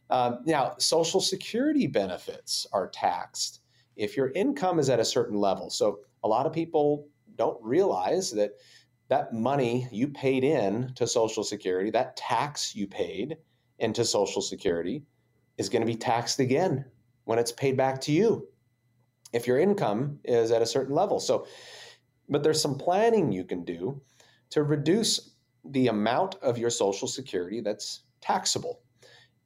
[0.09, 3.61] Um, now, Social Security benefits are taxed
[3.95, 5.69] if your income is at a certain level.
[5.69, 8.53] So, a lot of people don't realize that
[9.09, 13.37] that money you paid in to Social Security, that tax you paid
[13.77, 15.03] into Social Security,
[15.59, 16.83] is going to be taxed again
[17.25, 18.47] when it's paid back to you
[19.33, 21.19] if your income is at a certain level.
[21.19, 21.45] So,
[22.27, 24.01] but there's some planning you can do
[24.49, 25.36] to reduce
[25.71, 28.81] the amount of your social security that's taxable.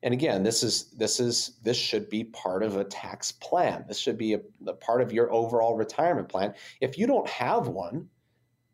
[0.03, 3.85] And again, this is this is this should be part of a tax plan.
[3.87, 6.55] This should be a, a part of your overall retirement plan.
[6.79, 8.09] If you don't have one,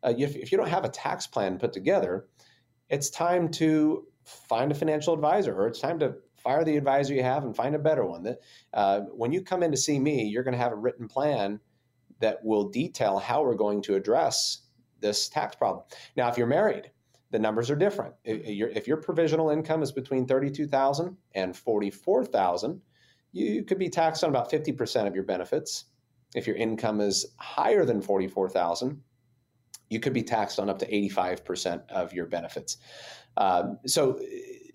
[0.02, 2.26] uh, if, if you don't have a tax plan put together,
[2.88, 7.22] it's time to find a financial advisor, or it's time to fire the advisor you
[7.22, 8.22] have and find a better one.
[8.22, 8.38] That
[8.72, 11.60] uh, when you come in to see me, you're going to have a written plan
[12.20, 14.62] that will detail how we're going to address
[15.00, 15.84] this tax problem.
[16.16, 16.90] Now, if you're married,
[17.30, 18.14] the numbers are different.
[18.24, 22.80] If your, provisional income is between 32,000 and 44,000,
[23.32, 25.86] you could be taxed on about 50% of your benefits.
[26.34, 29.00] If your income is higher than 44,000,
[29.90, 32.78] you could be taxed on up to 85% of your benefits.
[33.36, 34.18] Um, so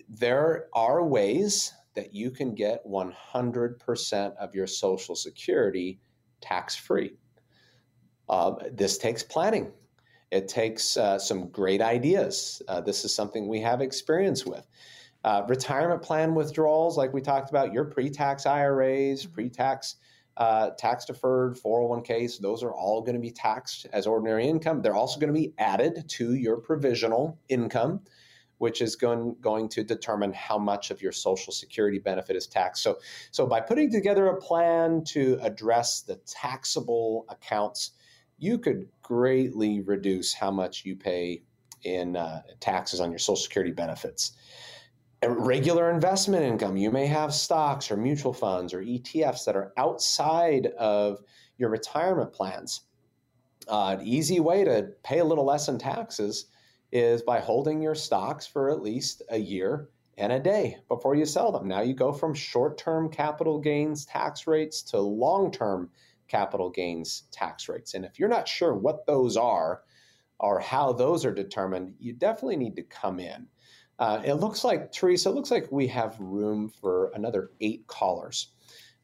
[0.08, 6.00] there are ways that you can get 100% of your Social Security
[6.40, 7.14] tax free.
[8.28, 9.72] Uh, this takes planning.
[10.34, 12.60] It takes uh, some great ideas.
[12.66, 14.66] Uh, this is something we have experience with.
[15.22, 19.32] Uh, retirement plan withdrawals, like we talked about, your pre tax IRAs, mm-hmm.
[19.32, 19.94] pre tax
[20.36, 24.82] uh, tax deferred 401ks, those are all going to be taxed as ordinary income.
[24.82, 28.00] They're also going to be added to your provisional income,
[28.58, 32.82] which is going, going to determine how much of your Social Security benefit is taxed.
[32.82, 32.98] So,
[33.30, 37.92] so by putting together a plan to address the taxable accounts,
[38.44, 41.42] you could greatly reduce how much you pay
[41.82, 44.32] in uh, taxes on your Social Security benefits.
[45.26, 50.66] regular investment income, you may have stocks or mutual funds or ETFs that are outside
[50.78, 51.20] of
[51.56, 52.82] your retirement plans.
[53.66, 56.46] Uh, an easy way to pay a little less in taxes
[56.92, 61.24] is by holding your stocks for at least a year and a day before you
[61.24, 61.66] sell them.
[61.66, 65.90] Now you go from short term capital gains tax rates to long term
[66.28, 67.94] capital gains tax rates.
[67.94, 69.82] And if you're not sure what those are
[70.38, 73.46] or how those are determined, you definitely need to come in.
[73.98, 78.48] Uh, it looks like, Teresa, it looks like we have room for another eight callers.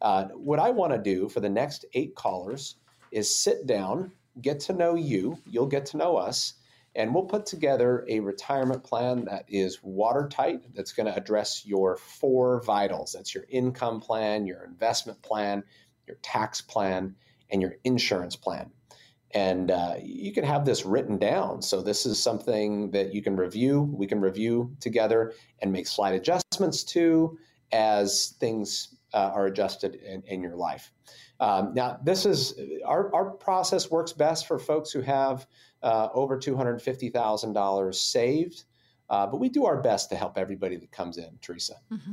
[0.01, 2.77] Uh, what I want to do for the next eight callers
[3.13, 6.55] is sit down, get to know you, you'll get to know us,
[6.97, 11.97] and we'll put together a retirement plan that is watertight, that's going to address your
[11.97, 13.13] four vitals.
[13.13, 15.63] That's your income plan, your investment plan,
[16.11, 17.15] your tax plan,
[17.51, 18.71] and your insurance plan.
[19.33, 21.63] And uh, you can have this written down.
[21.63, 23.83] So, this is something that you can review.
[23.83, 27.39] We can review together and make slight adjustments to
[27.71, 30.91] as things uh, are adjusted in, in your life.
[31.39, 35.47] Um, now, this is our, our process works best for folks who have
[35.83, 38.65] uh, over $250,000 saved,
[39.09, 41.75] uh, but we do our best to help everybody that comes in, Teresa.
[41.91, 42.13] Mm-hmm.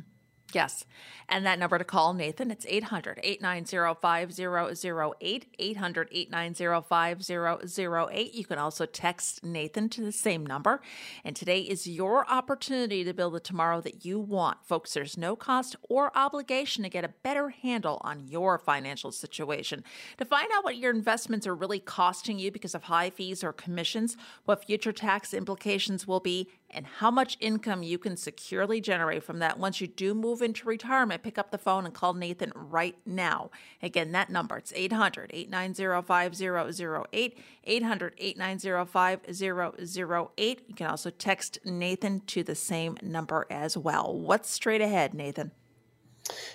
[0.53, 0.85] Yes.
[1.29, 5.45] And that number to call Nathan, it's 800 890 5008.
[5.59, 8.33] 800 890 5008.
[8.33, 10.81] You can also text Nathan to the same number.
[11.25, 14.65] And today is your opportunity to build the tomorrow that you want.
[14.65, 19.83] Folks, there's no cost or obligation to get a better handle on your financial situation.
[20.19, 23.51] To find out what your investments are really costing you because of high fees or
[23.51, 29.23] commissions, what future tax implications will be, and how much income you can securely generate
[29.23, 32.51] from that once you do move into retirement, pick up the phone and call Nathan
[32.55, 33.49] right now.
[33.81, 40.61] Again, that number, it's 800 890 5008, 800 890 5008.
[40.67, 44.17] You can also text Nathan to the same number as well.
[44.17, 45.51] What's straight ahead, Nathan?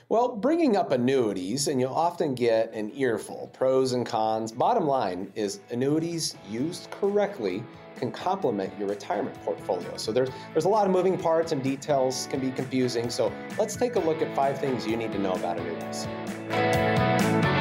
[0.09, 4.53] Well, bringing up annuities, and you'll often get an earful pros and cons.
[4.53, 7.65] Bottom line is annuities used correctly
[7.97, 9.97] can complement your retirement portfolio.
[9.97, 13.11] So there's there's a lot of moving parts and details can be confusing.
[13.11, 17.52] So let's take a look at five things you need to know about annuities.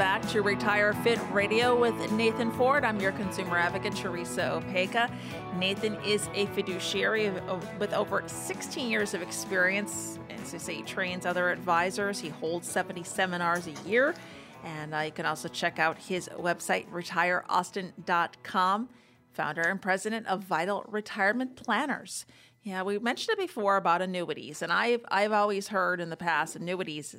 [0.00, 2.84] Back to Retire Fit Radio with Nathan Fort.
[2.84, 5.12] I'm your consumer advocate, Teresa Opeka.
[5.58, 7.28] Nathan is a fiduciary
[7.78, 10.18] with over 16 years of experience.
[10.30, 12.18] As I say, he trains other advisors.
[12.18, 14.14] He holds 70 seminars a year.
[14.64, 18.88] And uh, you can also check out his website, retireaustin.com,
[19.34, 22.24] founder and president of Vital Retirement Planners.
[22.62, 26.56] Yeah, we mentioned it before about annuities, and I've I've always heard in the past
[26.56, 27.16] annuities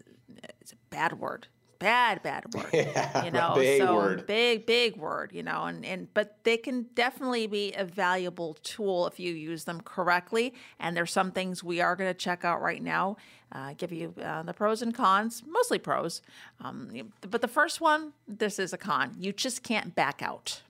[0.63, 1.47] is a bad word
[1.81, 2.69] bad, bad word.
[2.73, 4.25] Yeah, you know, big so word.
[4.27, 5.31] big, big word.
[5.33, 9.65] You know, and and but they can definitely be a valuable tool if you use
[9.65, 10.53] them correctly.
[10.79, 13.17] And there's some things we are going to check out right now.
[13.51, 16.21] Uh, give you uh, the pros and cons, mostly pros.
[16.61, 19.13] Um, but the first one, this is a con.
[19.19, 20.61] You just can't back out.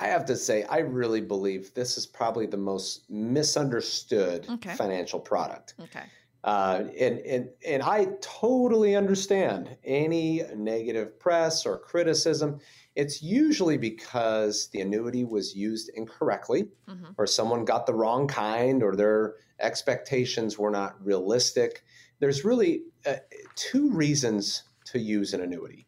[0.00, 4.74] I have to say, I really believe this is probably the most misunderstood Okay.
[4.74, 5.74] financial product.
[5.80, 6.02] Okay.
[6.44, 12.60] Uh, and, and, and I totally understand any negative press or criticism.
[12.94, 17.14] It's usually because the annuity was used incorrectly, Mhm.
[17.16, 21.82] or someone got the wrong kind, or their expectations were not realistic.
[22.20, 23.16] There's really uh,
[23.54, 25.86] two reasons to use an annuity.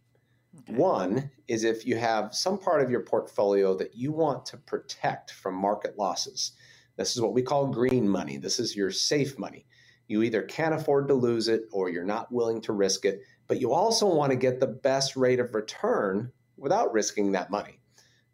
[0.60, 0.72] Okay.
[0.74, 5.32] One is if you have some part of your portfolio that you want to protect
[5.32, 6.52] from market losses.
[6.96, 8.38] This is what we call green money.
[8.38, 9.66] This is your safe money.
[10.08, 13.60] You either can't afford to lose it or you're not willing to risk it, but
[13.60, 17.80] you also want to get the best rate of return without risking that money.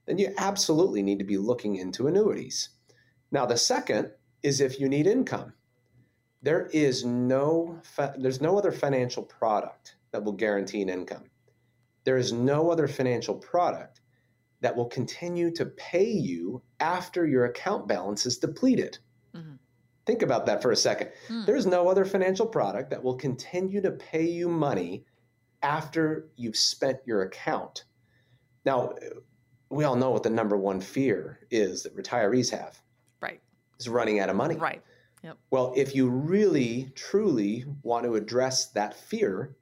[0.07, 2.71] Then you absolutely need to be looking into annuities.
[3.31, 4.11] Now, the second
[4.43, 5.55] is if you need income.
[6.43, 7.81] There is no
[8.19, 11.31] there's no other financial product that will guarantee an income.
[12.05, 14.01] There is no other financial product
[14.61, 18.99] that will continue to pay you after your account balance is depleted.
[19.35, 19.59] Mhm.
[20.05, 21.11] Think about that for a second.
[21.29, 21.45] Hmm.
[21.45, 25.05] There's no other financial product that will continue to pay you money
[25.63, 27.85] after you've spent your account.
[28.65, 28.95] Now,
[29.71, 32.81] we all know what the number one fear is that retirees have
[33.21, 33.41] Right.
[33.79, 34.57] is running out of money.
[34.57, 34.83] Right.
[35.23, 35.39] Yep.
[35.51, 39.57] Well, if you really, truly want to address that fear,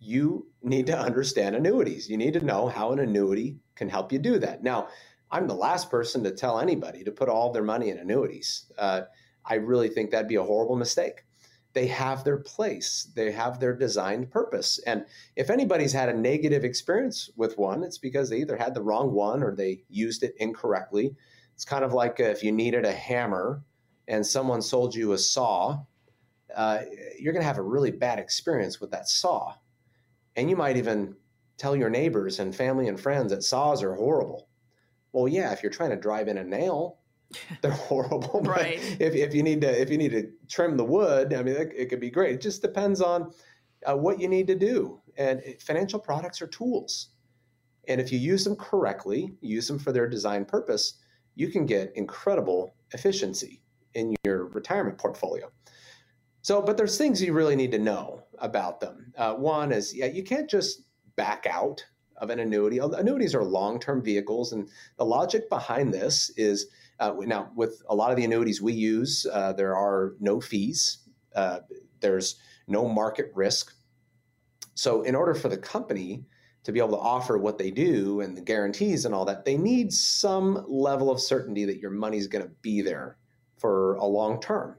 [0.00, 2.08] you need to understand annuities.
[2.10, 4.62] You need to know how an annuity can help you do that.
[4.64, 4.88] Now,
[5.30, 8.70] I'm the last person to tell anybody to put all their money in annuities.
[8.76, 9.02] Uh,
[9.48, 11.24] I really think that'd be a horrible mistake.
[11.72, 14.78] They have their place, they have their designed purpose.
[14.86, 15.04] And
[15.36, 19.12] if anybody's had a negative experience with one, it's because they either had the wrong
[19.12, 21.14] one or they used it incorrectly.
[21.54, 23.62] It's kind of like if you needed a hammer
[24.06, 25.80] and someone sold you a saw,
[26.54, 26.80] uh,
[27.18, 29.54] you're going to have a really bad experience with that saw.
[30.36, 31.16] And you might even
[31.58, 34.48] tell your neighbors and family and friends that saws are horrible.
[35.12, 36.97] Well, yeah, if you're trying to drive in a nail,
[37.62, 38.40] they're horrible.
[38.42, 38.78] But Right.
[39.00, 41.72] If, if you need to if you need to trim the wood, I mean, it,
[41.76, 42.34] it could be great.
[42.36, 43.32] It just depends on
[43.86, 45.00] uh, what you need to do.
[45.16, 47.10] And it- financial products are tools.
[47.86, 50.94] And if you use them correctly, use them for their design purpose,
[51.34, 53.62] you can get incredible efficiency
[53.94, 55.50] in your retirement portfolio.
[56.42, 59.12] So, but there's things you really need to know about them.
[59.16, 60.82] Uh, one is, yeah, you can't just
[61.16, 61.84] back out
[62.16, 62.78] of an annuity.
[62.78, 66.66] Annuities are long-term vehicles, and the logic behind this is
[67.00, 70.98] uh, now with a lot of the annuities we use, uh, there are no fees.
[71.34, 71.60] Uh,
[72.00, 73.72] there's no market risk.
[74.74, 76.24] So, in order for the company
[76.64, 79.56] to be able to offer what they do and the guarantees and all that, they
[79.56, 83.16] need some level of certainty that your money is going to be there
[83.56, 84.76] for a long term.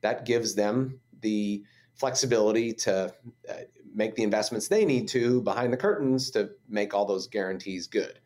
[0.00, 3.12] That gives them the flexibility to
[3.48, 3.54] uh,
[3.94, 8.20] make the investments they need to behind the curtains to make all those guarantees good.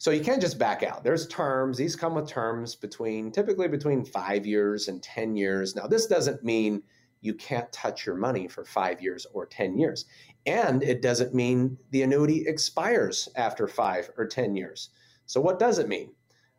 [0.00, 1.04] So you can't just back out.
[1.04, 1.76] There's terms.
[1.76, 5.76] These come with terms between typically between five years and 10 years.
[5.76, 6.82] Now, this doesn't mean
[7.20, 10.06] you can't touch your money for five years or 10 years.
[10.46, 14.88] And it doesn't mean the annuity expires after five or 10 years.
[15.26, 16.14] So, what does it mean?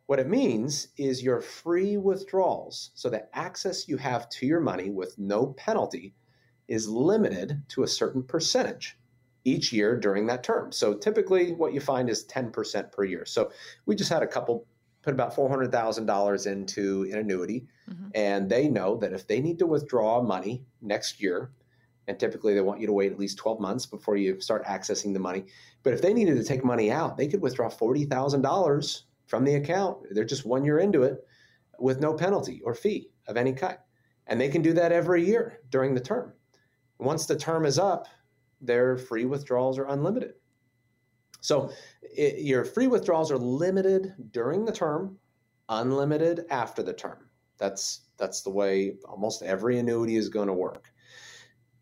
[0.06, 2.92] What it means is your free withdrawals.
[2.94, 6.14] So, the access you have to your money with no penalty
[6.68, 8.96] is limited to a certain percentage
[9.44, 10.72] each year during that term.
[10.72, 13.24] So typically what you find is 10% per year.
[13.24, 13.50] So
[13.86, 14.66] we just had a couple
[15.02, 18.08] put about $400,000 into an annuity mm-hmm.
[18.14, 21.50] and they know that if they need to withdraw money next year
[22.06, 25.12] and typically they want you to wait at least 12 months before you start accessing
[25.12, 25.44] the money,
[25.82, 29.98] but if they needed to take money out, they could withdraw $40,000 from the account.
[30.10, 31.26] They're just 1 year into it
[31.78, 33.78] with no penalty or fee of any kind.
[34.26, 36.32] And they can do that every year during the term.
[36.98, 38.06] Once the term is up,
[38.62, 40.34] their free withdrawals are unlimited.
[41.40, 41.72] So
[42.02, 45.18] it, your free withdrawals are limited during the term,
[45.68, 47.28] unlimited after the term.
[47.58, 50.92] That's that's the way almost every annuity is going to work.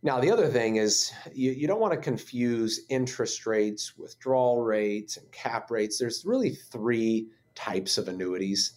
[0.03, 5.19] Now, the other thing is you, you don't want to confuse interest rates, withdrawal rates,
[5.19, 5.99] and cap rates.
[5.99, 8.73] There's really three types of annuities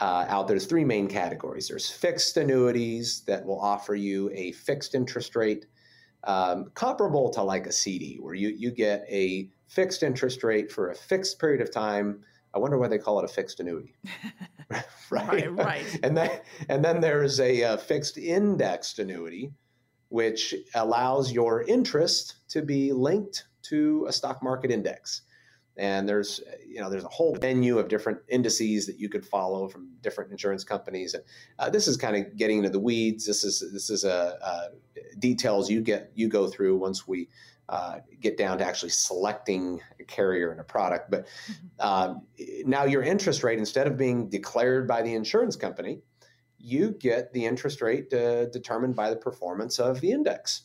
[0.00, 0.56] uh, out there.
[0.56, 1.66] There's three main categories.
[1.66, 5.66] There's fixed annuities that will offer you a fixed interest rate
[6.24, 10.90] um, comparable to like a CD, where you, you get a fixed interest rate for
[10.90, 12.20] a fixed period of time.
[12.54, 13.94] I wonder why they call it a fixed annuity.
[14.70, 14.84] right?
[15.10, 16.00] right, right.
[16.02, 16.30] and then
[16.68, 19.52] and then there's a, a fixed indexed annuity,
[20.08, 25.22] which allows your interest to be linked to a stock market index
[25.82, 29.68] and there's you know there's a whole menu of different indices that you could follow
[29.68, 31.12] from different insurance companies.
[31.14, 31.24] And
[31.58, 33.26] uh, this is kind of getting into the weeds.
[33.26, 37.28] This is this is a, a details you get you go through once we
[37.68, 41.10] uh, get down to actually selecting a carrier and a product.
[41.10, 41.86] But mm-hmm.
[41.86, 42.22] um,
[42.64, 46.00] now your interest rate instead of being declared by the insurance company
[46.64, 50.62] you get the interest rate uh, determined by the performance of the index.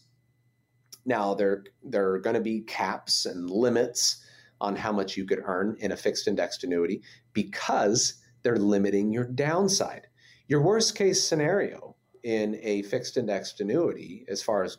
[1.05, 4.23] Now there there are going to be caps and limits
[4.59, 7.01] on how much you could earn in a fixed indexed annuity
[7.33, 10.07] because they're limiting your downside.
[10.47, 14.77] Your worst case scenario in a fixed indexed annuity, as far as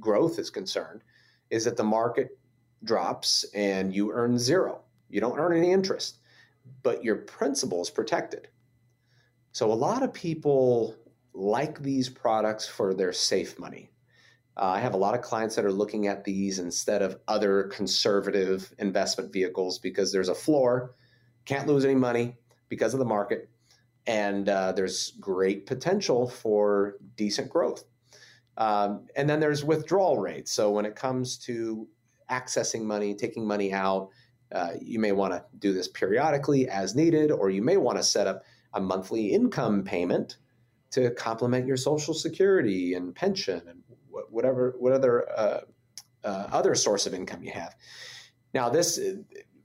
[0.00, 1.02] growth is concerned,
[1.50, 2.38] is that the market
[2.84, 4.82] drops and you earn zero.
[5.08, 6.18] You don't earn any interest,
[6.82, 8.48] but your principal is protected.
[9.52, 10.96] So a lot of people
[11.34, 13.90] like these products for their safe money.
[14.56, 17.64] Uh, I have a lot of clients that are looking at these instead of other
[17.64, 20.94] conservative investment vehicles because there's a floor,
[21.46, 22.36] can't lose any money
[22.68, 23.48] because of the market,
[24.06, 27.84] and uh, there's great potential for decent growth.
[28.58, 30.52] Um, and then there's withdrawal rates.
[30.52, 31.88] So when it comes to
[32.30, 34.10] accessing money, taking money out,
[34.52, 38.04] uh, you may want to do this periodically as needed, or you may want to
[38.04, 38.42] set up
[38.74, 40.36] a monthly income payment
[40.90, 43.82] to complement your social security and pension and
[44.30, 45.60] whatever what other uh,
[46.24, 47.74] uh, other source of income you have.
[48.54, 49.00] Now, this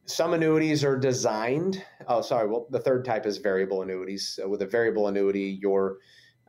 [0.06, 1.84] some annuities are designed.
[2.08, 2.48] Oh, sorry.
[2.48, 4.28] Well, the third type is variable annuities.
[4.28, 5.98] So with a variable annuity, your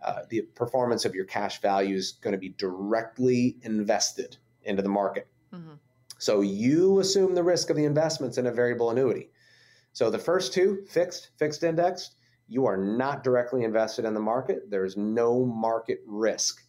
[0.02, 4.88] uh, the performance of your cash value is going to be directly invested into the
[4.88, 5.26] market.
[5.52, 5.74] Mm-hmm.
[6.18, 9.30] So you assume the risk of the investments in a variable annuity.
[9.92, 12.14] So the first two, fixed, fixed indexed,
[12.46, 14.70] you are not directly invested in the market.
[14.70, 16.62] There is no market risk.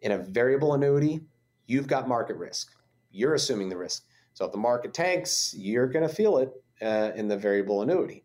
[0.00, 1.20] In a variable annuity,
[1.66, 2.72] you've got market risk.
[3.10, 4.04] You're assuming the risk.
[4.34, 8.24] So if the market tanks, you're going to feel it uh, in the variable annuity.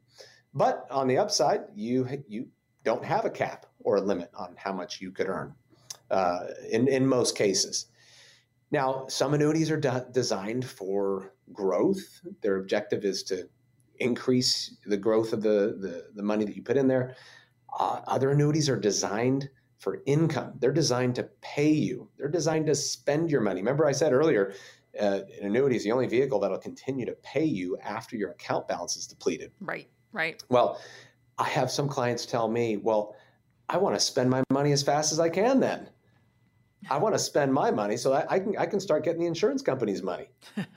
[0.53, 2.47] But on the upside, you you
[2.83, 5.55] don't have a cap or a limit on how much you could earn
[6.11, 7.87] uh, in in most cases.
[8.69, 12.21] Now, some annuities are de- designed for growth.
[12.41, 13.47] Their objective is to
[13.97, 17.15] increase the growth of the, the, the money that you put in there.
[17.79, 19.49] Uh, other annuities are designed
[19.83, 20.53] for income.
[20.59, 22.09] They're designed to pay you.
[22.17, 23.59] They're designed to spend your money.
[23.59, 24.53] Remember, I said earlier,
[24.99, 28.67] uh, an annuity is the only vehicle that'll continue to pay you after your account
[28.67, 29.51] balance is depleted.
[29.59, 30.41] Right, right.
[30.49, 30.79] Well,
[31.37, 33.15] I have some clients tell me, well,
[33.67, 35.89] I want to spend my money as fast as I can then.
[36.89, 39.27] I want to spend my money so I, I, can I can start getting the
[39.27, 40.27] insurance company's money,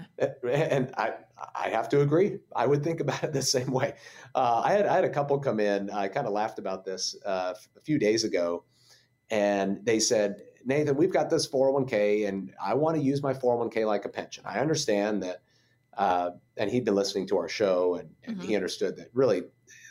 [0.49, 1.15] and I
[1.53, 2.39] I have to agree.
[2.55, 3.95] I would think about it the same way.
[4.33, 5.91] Uh, I had I had a couple come in.
[5.91, 8.63] I kind of laughed about this uh, a few days ago
[9.31, 13.87] and they said, Nathan, we've got this 401k, and I want to use my 401k
[13.87, 14.45] like a pension.
[14.47, 15.43] I understand that,
[15.97, 18.49] uh, and he'd been listening to our show, and, and mm-hmm.
[18.49, 19.43] he understood that really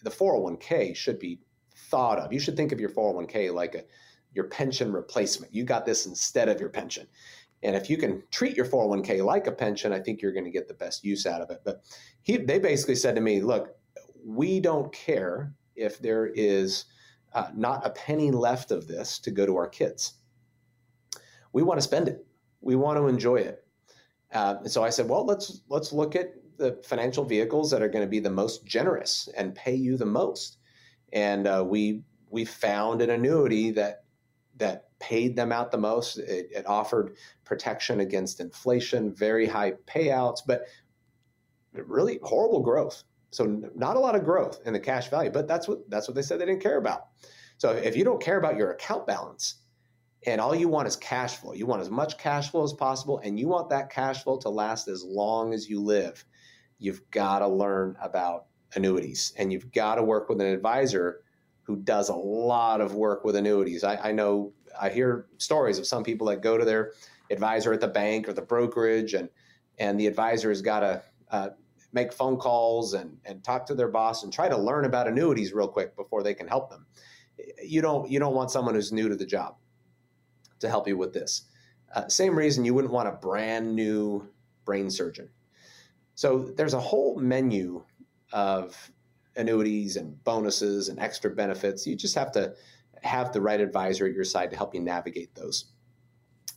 [0.03, 1.39] the 401k should be
[1.89, 2.33] thought of.
[2.33, 3.83] You should think of your 401k like a
[4.33, 5.55] your pension replacement.
[5.55, 7.07] You got this instead of your pension.
[7.63, 10.51] And if you can treat your 401k like a pension, I think you're going to
[10.51, 11.61] get the best use out of it.
[11.63, 11.83] But
[12.21, 13.77] he, they basically said to me, look,
[14.25, 16.85] we don't care if there is
[17.35, 20.13] uh, not a penny left of this to go to our kids.
[21.53, 22.25] We want to spend it.
[22.61, 23.65] We want to enjoy it.
[24.33, 27.89] Uh, and so I said, well, let's let's look at the financial vehicles that are
[27.89, 30.57] going to be the most generous and pay you the most.
[31.13, 34.05] And uh, we we found an annuity that
[34.57, 36.17] that paid them out the most.
[36.17, 40.65] It, it, offered protection against inflation, very high payouts, but
[41.73, 43.03] really horrible growth.
[43.35, 46.15] So not a lot of growth in the cash value, but that's what that's what
[46.15, 47.07] they said they didn't care about.
[47.57, 49.55] So if you don't care about your account balance
[50.25, 53.19] and all you want is cash flow, you want as much cash flow as possible
[53.23, 56.23] and you want that cash flow to last as long as you live,
[56.79, 61.21] you've got to learn about annuities and you've got to work with an advisor
[61.63, 63.83] who does a lot of work with annuities.
[63.83, 66.93] I, I, know I hear stories of some people that go to their
[67.29, 69.29] advisor at the bank or the brokerage, and
[69.77, 71.49] and the advisor has got to uh,
[71.93, 75.53] make phone calls and and talk to their boss and try to learn about annuities
[75.53, 76.85] real quick before they can help them.
[77.63, 79.55] You don't you don't want someone who's new to the job
[80.59, 81.43] to help you with this.
[81.93, 84.27] Uh, same reason you wouldn't want a brand new
[84.65, 85.29] brain surgeon.
[86.15, 87.83] So there's a whole menu
[88.31, 88.91] of
[89.35, 91.85] annuities and bonuses and extra benefits.
[91.85, 92.55] You just have to
[93.03, 95.65] have the right advisor at your side to help you navigate those.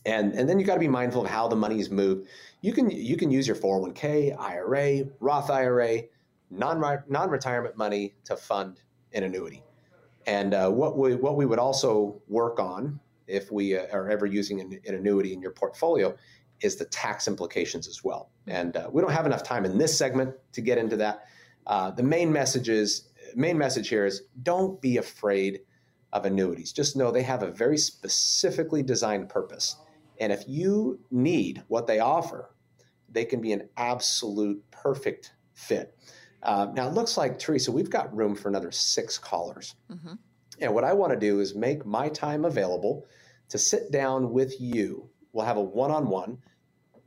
[0.09, 2.27] And, and then you got to be mindful of how the money is moved.
[2.61, 6.01] You can you can use your 401k, IRA, Roth IRA,
[6.49, 8.81] non non retirement money to fund
[9.13, 9.63] an annuity.
[10.25, 14.25] And uh, what we what we would also work on if we uh, are ever
[14.25, 16.15] using an, an, annuity in your portfolio
[16.61, 18.31] is the tax implications as well.
[18.47, 21.25] And uh, we don't have enough time in this segment to get into that.
[21.67, 25.59] Uh, the main message is main message here is don't be afraid
[26.13, 26.73] of annuities.
[26.73, 29.75] Just know they have a very specifically designed purpose.
[30.19, 32.51] And if you need what they offer,
[33.09, 35.97] they can be an absolute perfect fit.
[36.43, 39.75] Uh, now, it looks like, Teresa, we've got room for another six callers.
[39.91, 40.13] Mm-hmm.
[40.61, 43.05] And what I want to do is make my time available
[43.49, 45.09] to sit down with you.
[45.33, 46.37] We'll have a one on one.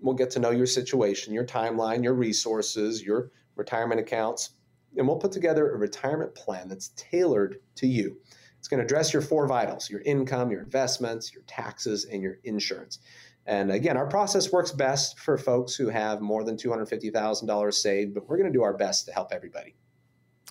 [0.01, 4.51] We'll get to know your situation, your timeline, your resources, your retirement accounts,
[4.97, 8.19] and we'll put together a retirement plan that's tailored to you.
[8.63, 12.39] It's going to address your four vitals your income, your investments, your taxes, and your
[12.45, 13.01] insurance.
[13.45, 18.29] And again, our process works best for folks who have more than $250,000 saved, but
[18.29, 19.75] we're going to do our best to help everybody.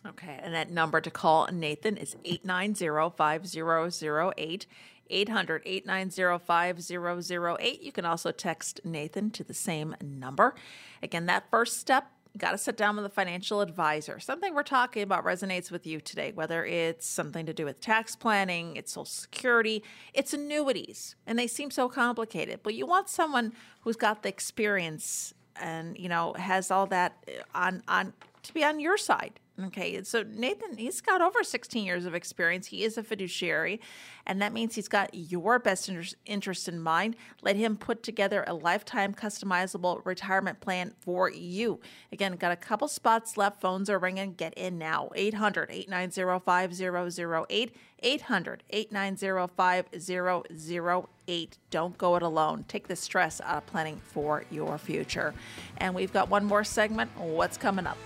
[0.06, 4.68] Okay, and that number to call Nathan is 890 5008.
[5.10, 7.82] 800 890 5008.
[7.82, 10.54] You can also text Nathan to the same number.
[11.02, 14.20] Again, that first step got to sit down with a financial advisor.
[14.20, 18.16] Something we're talking about resonates with you today, whether it's something to do with tax
[18.16, 22.62] planning, it's Social Security, it's annuities, and they seem so complicated.
[22.64, 27.42] But you want someone who's got the experience and you know has all that uh,
[27.54, 28.14] on on
[28.44, 32.68] to be on your side Okay, so Nathan, he's got over 16 years of experience.
[32.68, 33.82] He is a fiduciary,
[34.26, 35.92] and that means he's got your best
[36.26, 37.18] interest in mind.
[37.42, 41.82] Let him put together a lifetime customizable retirement plan for you.
[42.14, 43.62] Again, got a couple spots left.
[43.62, 44.34] Phones are ringing.
[44.34, 45.10] Get in now.
[45.16, 47.76] 800 890 5008.
[48.04, 51.58] 800 890 5008.
[51.70, 52.66] Don't go it alone.
[52.68, 55.34] Take the stress out of planning for your future.
[55.78, 57.12] And we've got one more segment.
[57.18, 57.98] What's coming up?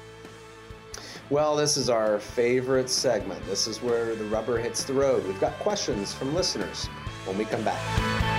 [1.31, 3.43] Well, this is our favorite segment.
[3.47, 5.25] This is where the rubber hits the road.
[5.25, 6.85] We've got questions from listeners
[7.25, 8.34] when we come back.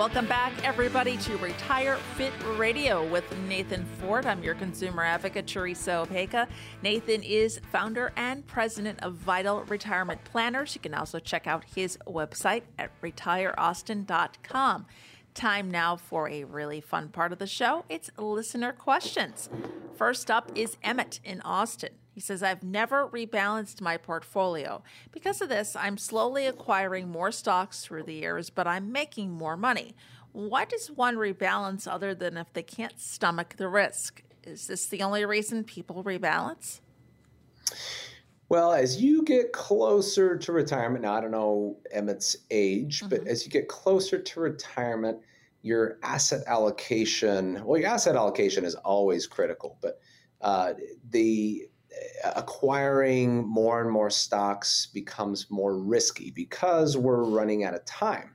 [0.00, 4.24] Welcome back, everybody, to Retire Fit Radio with Nathan Fort.
[4.24, 6.48] I'm your consumer advocate, Teresa Opeka.
[6.82, 10.74] Nathan is founder and president of Vital Retirement Planners.
[10.74, 14.86] You can also check out his website at retireaustin.com.
[15.34, 17.84] Time now for a really fun part of the show.
[17.90, 19.50] It's listener questions.
[19.98, 21.99] First up is Emmett in Austin.
[22.20, 24.82] He says, I've never rebalanced my portfolio.
[25.10, 29.56] Because of this, I'm slowly acquiring more stocks through the years, but I'm making more
[29.56, 29.94] money.
[30.32, 34.22] Why does one rebalance other than if they can't stomach the risk?
[34.44, 36.80] Is this the only reason people rebalance?
[38.50, 43.08] Well, as you get closer to retirement, now I don't know Emmett's age, mm-hmm.
[43.08, 45.20] but as you get closer to retirement,
[45.62, 50.00] your asset allocation, well, your asset allocation is always critical, but
[50.42, 50.74] uh,
[51.08, 51.69] the
[52.24, 58.34] acquiring more and more stocks becomes more risky because we're running out of time.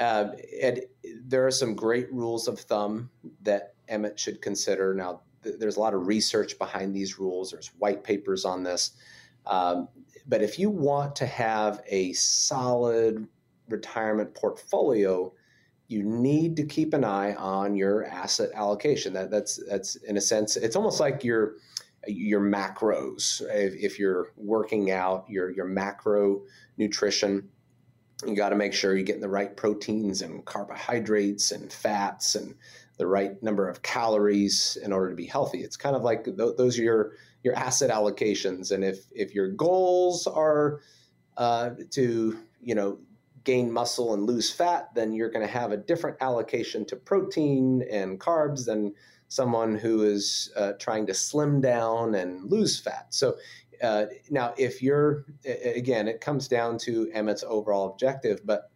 [0.00, 0.28] Uh,
[0.62, 0.80] and
[1.24, 3.10] there are some great rules of thumb
[3.42, 4.94] that Emmett should consider.
[4.94, 7.52] Now, th- there's a lot of research behind these rules.
[7.52, 8.92] There's white papers on this.
[9.46, 9.88] Um,
[10.26, 13.28] but if you want to have a solid
[13.68, 15.32] retirement portfolio,
[15.88, 19.12] you need to keep an eye on your asset allocation.
[19.12, 21.56] That, that's that's in a sense, it's almost like your
[22.06, 23.42] your macros.
[23.42, 26.42] If, if you're working out your your macro
[26.76, 27.48] nutrition,
[28.26, 32.54] you got to make sure you're getting the right proteins and carbohydrates and fats and
[32.96, 35.62] the right number of calories in order to be healthy.
[35.62, 38.70] It's kind of like th- those are your your asset allocations.
[38.70, 40.80] And if if your goals are
[41.36, 42.98] uh, to you know
[43.44, 47.84] gain muscle and lose fat, then you're going to have a different allocation to protein
[47.90, 48.94] and carbs than
[49.28, 53.06] someone who is uh, trying to slim down and lose fat.
[53.10, 53.36] So
[53.82, 58.70] uh, now, if you're again, it comes down to Emmett's overall objective, but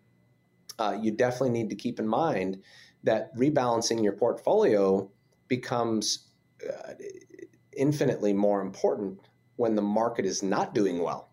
[0.79, 2.63] uh, you definitely need to keep in mind
[3.05, 5.11] that rebalancing your portfolio
[5.47, 6.29] becomes
[6.69, 6.93] uh,
[7.77, 9.19] infinitely more important
[9.57, 11.31] when the market is not doing well.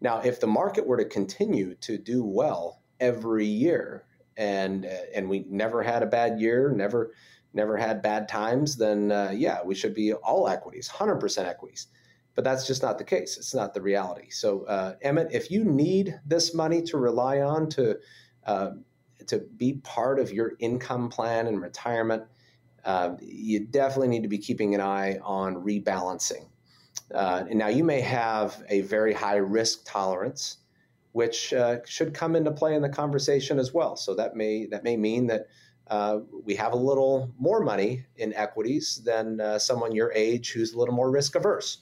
[0.00, 4.04] Now, if the market were to continue to do well every year,
[4.36, 7.14] and uh, and we never had a bad year, never
[7.54, 11.88] never had bad times, then uh, yeah, we should be all equities, hundred percent equities.
[12.34, 13.36] But that's just not the case.
[13.36, 14.30] It's not the reality.
[14.30, 17.98] So, uh, Emmett, if you need this money to rely on to
[18.44, 18.70] uh,
[19.26, 22.24] to be part of your income plan and retirement,
[22.84, 26.48] uh, you definitely need to be keeping an eye on rebalancing.
[27.14, 30.58] Uh, now, you may have a very high risk tolerance,
[31.12, 33.96] which uh, should come into play in the conversation as well.
[33.96, 35.46] So that may that may mean that
[35.88, 40.72] uh, we have a little more money in equities than uh, someone your age who's
[40.72, 41.78] a little more risk averse.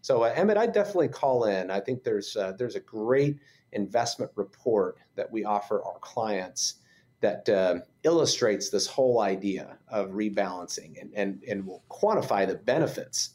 [0.00, 1.70] So, uh, Emmett, I definitely call in.
[1.70, 3.38] I think there's there's a great
[3.72, 6.76] investment report that we offer our clients
[7.24, 13.30] that uh, illustrates this whole idea of rebalancing and, and, and will quantify the benefits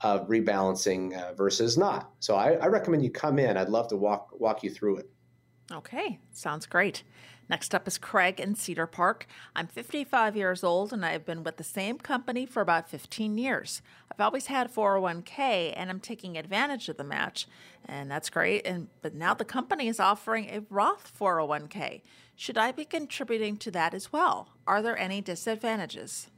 [0.00, 2.10] of rebalancing uh, versus not.
[2.18, 3.56] So I, I, recommend you come in.
[3.56, 5.10] I'd love to walk walk you through it.
[5.70, 7.04] Okay, sounds great.
[7.48, 9.26] Next up is Craig in Cedar Park.
[9.56, 13.80] I'm 55 years old and I've been with the same company for about 15 years.
[14.12, 17.46] I've always had 401k and I'm taking advantage of the match,
[17.86, 18.66] and that's great.
[18.66, 22.02] And but now the company is offering a Roth 401k.
[22.36, 24.50] Should I be contributing to that as well?
[24.66, 26.28] Are there any disadvantages?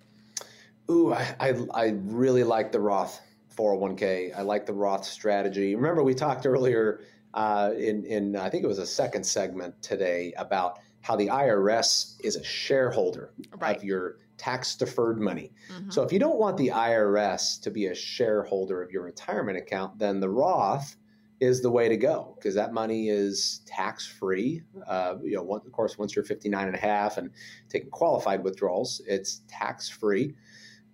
[0.90, 3.20] Ooh, I, I, I really like the Roth
[3.56, 4.36] 401k.
[4.36, 5.74] I like the Roth strategy.
[5.74, 7.00] Remember, we talked earlier
[7.34, 12.16] uh, in in I think it was a second segment today about how the IRS
[12.22, 13.76] is a shareholder right.
[13.76, 15.52] of your tax deferred money.
[15.70, 15.90] Mm-hmm.
[15.90, 19.98] So if you don't want the IRS to be a shareholder of your retirement account,
[19.98, 20.96] then the Roth
[21.40, 24.62] is the way to go because that money is tax free.
[24.86, 27.30] Uh, you know, one, of course, once you're 59 and a half and
[27.68, 30.34] taking qualified withdrawals, it's tax free.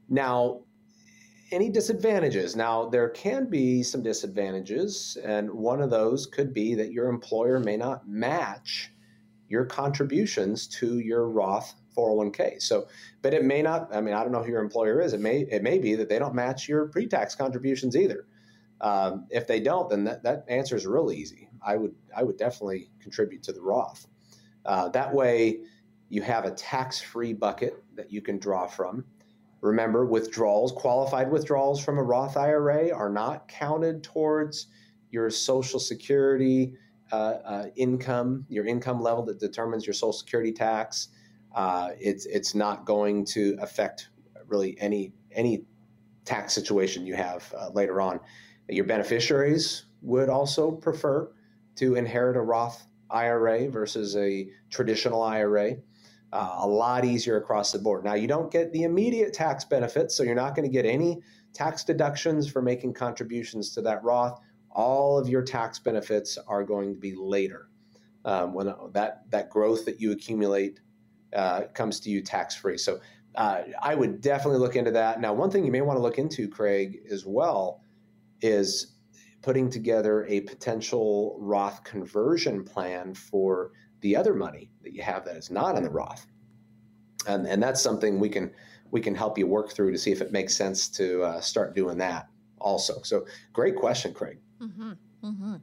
[0.08, 0.60] Now,
[1.52, 2.56] any disadvantages?
[2.56, 7.60] Now, there can be some disadvantages, and one of those could be that your employer
[7.60, 8.92] may not match
[9.48, 12.60] your contributions to your Roth 401k.
[12.60, 12.88] So,
[13.22, 13.94] but it may not.
[13.94, 15.12] I mean, I don't know who your employer is.
[15.12, 18.26] It may it may be that they don't match your pre-tax contributions either.
[18.80, 21.48] Um, if they don't, then that, that answer is real easy.
[21.64, 24.06] I would I would definitely contribute to the Roth.
[24.64, 25.60] Uh, that way,
[26.08, 29.04] you have a tax-free bucket that you can draw from.
[29.62, 34.66] Remember, withdrawals, qualified withdrawals from a Roth IRA, are not counted towards
[35.10, 36.74] your Social Security
[37.76, 41.08] income, your income level that determines your Social Security tax.
[41.54, 44.10] Uh, it's it's not going to affect
[44.46, 45.64] really any any
[46.24, 48.20] tax situation you have uh, later on.
[48.68, 51.30] Your beneficiaries would also prefer
[51.76, 55.76] to inherit a Roth IRA versus a traditional IRA.
[56.32, 58.04] Uh, a lot easier across the board.
[58.04, 61.22] Now, you don't get the immediate tax benefits, so you're not going to get any
[61.54, 64.40] tax deductions for making contributions to that Roth
[64.76, 67.70] all of your tax benefits are going to be later
[68.26, 70.80] um, when that that growth that you accumulate
[71.34, 72.76] uh, comes to you tax free.
[72.78, 73.00] So
[73.34, 75.20] uh, I would definitely look into that.
[75.20, 77.82] Now, one thing you may want to look into, Craig, as well,
[78.42, 78.94] is
[79.42, 85.36] putting together a potential Roth conversion plan for the other money that you have that
[85.36, 86.26] is not in the Roth,
[87.26, 88.52] and and that's something we can
[88.90, 91.74] we can help you work through to see if it makes sense to uh, start
[91.74, 93.00] doing that also.
[93.02, 94.38] So great question, Craig.
[94.60, 94.92] Mm-hmm.
[95.24, 95.54] Mm-hmm.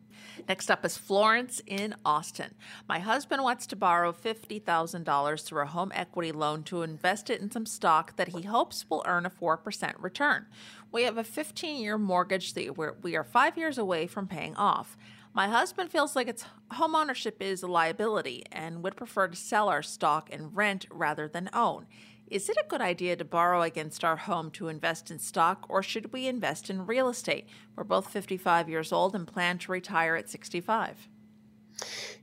[0.47, 2.53] Next up is Florence in Austin.
[2.87, 7.49] My husband wants to borrow $50,000 through a home equity loan to invest it in
[7.49, 10.47] some stock that he hopes will earn a 4% return.
[10.91, 14.97] We have a 15 year mortgage that we are five years away from paying off.
[15.33, 19.69] My husband feels like its home ownership is a liability and would prefer to sell
[19.69, 21.87] our stock and rent rather than own.
[22.27, 25.83] Is it a good idea to borrow against our home to invest in stock, or
[25.83, 27.47] should we invest in real estate?
[27.75, 31.07] We're both 55 years old and plan to retire at 65.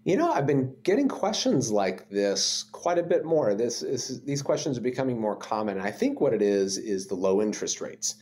[0.05, 3.55] You know, I've been getting questions like this quite a bit more.
[3.55, 5.78] This is, these questions are becoming more common.
[5.78, 8.16] I think what it is is the low interest rates.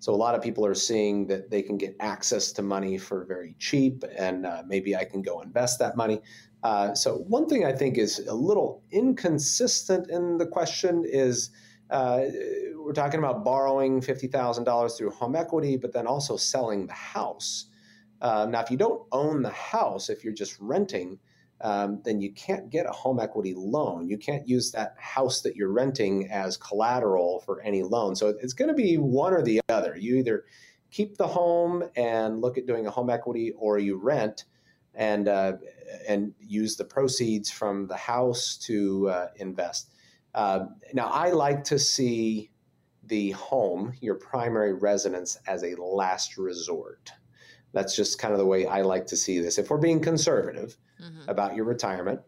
[0.00, 3.24] So a lot of people are seeing that they can get access to money for
[3.24, 6.20] very cheap, and uh, maybe I can go invest that money.
[6.64, 11.50] Uh, so one thing I think is a little inconsistent in the question is
[11.90, 12.22] uh,
[12.76, 16.94] we're talking about borrowing fifty thousand dollars through home equity, but then also selling the
[16.94, 17.66] house.
[18.22, 21.18] Uh, now, if you don't own the house, if you're just renting,
[21.60, 24.08] um, then you can't get a home equity loan.
[24.08, 28.16] You can't use that house that you're renting as collateral for any loan.
[28.16, 29.94] So it's going to be one or the other.
[29.98, 30.44] You either
[30.90, 34.44] keep the home and look at doing a home equity, or you rent
[34.94, 35.54] and uh,
[36.08, 39.90] and use the proceeds from the house to uh, invest.
[40.34, 42.50] Uh, now, I like to see
[43.06, 47.12] the home, your primary residence, as a last resort.
[47.72, 49.58] That's just kind of the way I like to see this.
[49.58, 51.28] If we're being conservative mm-hmm.
[51.28, 52.20] about your retirement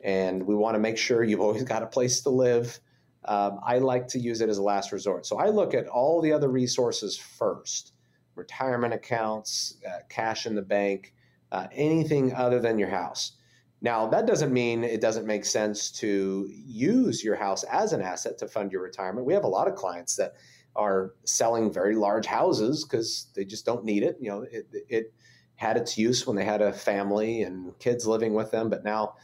[0.00, 2.78] and we want to make sure you've always got a place to live,
[3.24, 5.26] um, I like to use it as a last resort.
[5.26, 7.92] So I look at all the other resources first
[8.34, 11.12] retirement accounts, uh, cash in the bank,
[11.52, 13.32] uh, anything other than your house.
[13.80, 18.38] Now, that doesn't mean it doesn't make sense to use your house as an asset
[18.38, 19.26] to fund your retirement.
[19.26, 20.34] We have a lot of clients that
[20.74, 24.16] are selling very large houses because they just don't need it.
[24.20, 25.12] You know, it, it
[25.56, 29.14] had its use when they had a family and kids living with them, but now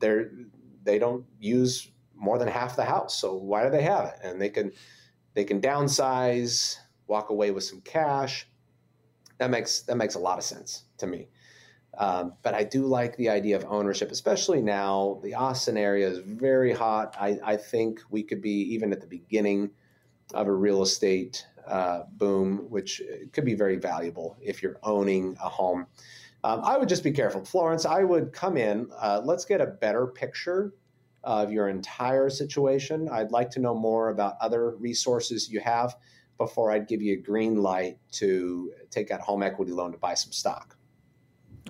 [0.00, 0.30] they're
[0.82, 3.20] they don't use more than half the house.
[3.20, 4.14] So why do they have it?
[4.22, 4.72] And they can
[5.34, 8.48] they can downsize, walk away with some cash.
[9.38, 11.28] That makes that makes a lot of sense to me.
[11.98, 15.20] Um, but I do like the idea of ownership, especially now.
[15.22, 17.16] The Austin area is very hot.
[17.18, 19.70] I, I think we could be even at the beginning
[20.34, 25.48] of a real estate uh, boom, which could be very valuable if you're owning a
[25.48, 25.86] home.
[26.44, 27.44] Um, I would just be careful.
[27.44, 30.74] Florence, I would come in, uh, let's get a better picture
[31.24, 33.08] of your entire situation.
[33.10, 35.96] I'd like to know more about other resources you have
[36.38, 39.98] before I'd give you a green light to take out a home equity loan to
[39.98, 40.76] buy some stock.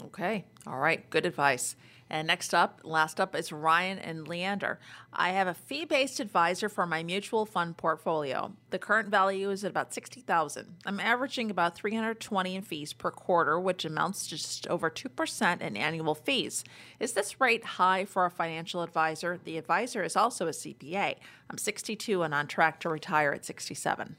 [0.04, 0.44] Okay.
[0.66, 1.08] All right.
[1.10, 1.76] Good advice.
[2.08, 4.78] And next up, last up is Ryan and Leander.
[5.12, 8.52] I have a fee-based advisor for my mutual fund portfolio.
[8.70, 10.76] The current value is at about 60,000.
[10.84, 15.76] I'm averaging about 320 in fees per quarter, which amounts to just over 2% in
[15.76, 16.62] annual fees.
[17.00, 19.40] Is this rate high for a financial advisor?
[19.42, 21.16] The advisor is also a CPA.
[21.50, 24.14] I'm 62 and on track to retire at 67.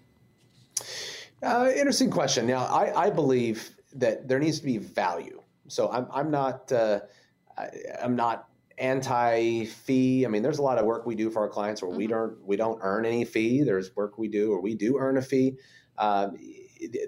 [1.41, 2.47] Uh, interesting question.
[2.47, 7.01] Now, I, I believe that there needs to be value so I'm I'm not uh,
[7.57, 7.69] I,
[8.01, 8.47] am not
[8.77, 10.25] anti fee.
[10.25, 11.97] I mean, there's a lot of work we do for our clients where mm-hmm.
[11.97, 13.63] we don't we don't earn any fee.
[13.63, 15.57] There's work we do or we do earn a fee.
[15.97, 16.29] Uh,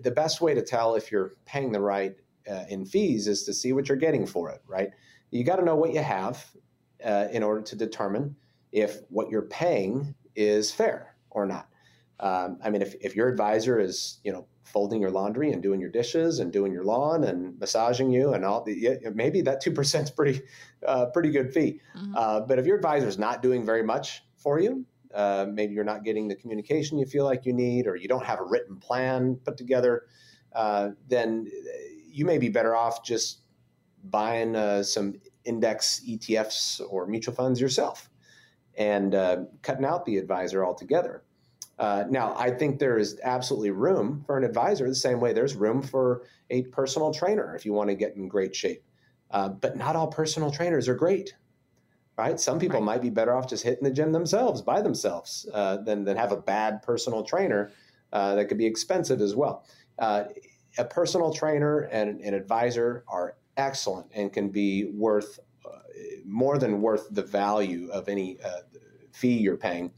[0.01, 2.15] the best way to tell if you're paying the right
[2.49, 4.61] uh, in fees is to see what you're getting for it.
[4.67, 4.89] Right?
[5.31, 6.45] You got to know what you have
[7.05, 8.35] uh, in order to determine
[8.71, 11.67] if what you're paying is fair or not.
[12.19, 15.79] Um, I mean, if, if your advisor is, you know, folding your laundry and doing
[15.79, 20.03] your dishes and doing your lawn and massaging you and all the, maybe that 2%
[20.03, 20.41] is pretty,
[20.85, 21.81] uh, pretty good fee.
[21.97, 22.15] Mm-hmm.
[22.15, 25.83] Uh, but if your advisor is not doing very much for you, uh, maybe you're
[25.83, 28.77] not getting the communication you feel like you need, or you don't have a written
[28.77, 30.03] plan put together,
[30.53, 31.47] uh, then
[32.05, 33.39] you may be better off just
[34.03, 35.15] buying uh, some
[35.45, 38.09] index ETFs or mutual funds yourself
[38.77, 41.23] and uh, cutting out the advisor altogether.
[41.79, 45.55] Uh, now, I think there is absolutely room for an advisor the same way there's
[45.55, 48.83] room for a personal trainer if you want to get in great shape.
[49.31, 51.35] Uh, but not all personal trainers are great,
[52.17, 52.37] right?
[52.37, 52.85] Some people right.
[52.85, 56.33] might be better off just hitting the gym themselves by themselves uh, than, than have
[56.33, 57.71] a bad personal trainer
[58.11, 59.65] uh, that could be expensive as well.
[59.99, 60.25] Uh,
[60.77, 65.39] a personal trainer and an advisor are excellent and can be worth
[66.25, 68.37] more than worth the value of any
[69.11, 69.91] fee you're paying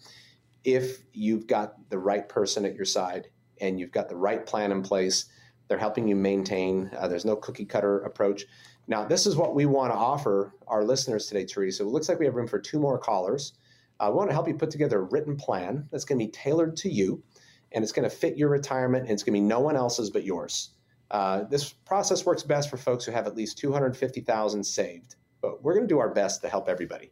[0.64, 3.28] if you've got the right person at your side
[3.60, 5.26] and you've got the right plan in place,
[5.68, 6.92] they're helping you maintain.
[6.98, 8.46] Uh, there's no cookie cutter approach.
[8.88, 11.84] Now, this is what we want to offer our listeners today, Teresa.
[11.84, 13.54] It looks like we have room for two more callers.
[14.00, 16.32] Uh, we want to help you put together a written plan that's going to be
[16.32, 17.24] tailored to you,
[17.72, 20.10] and it's going to fit your retirement, and it's going to be no one else's
[20.10, 20.72] but yours.
[21.12, 25.74] Uh, this process works best for folks who have at least 250,000 saved, but we're
[25.74, 27.12] going to do our best to help everybody.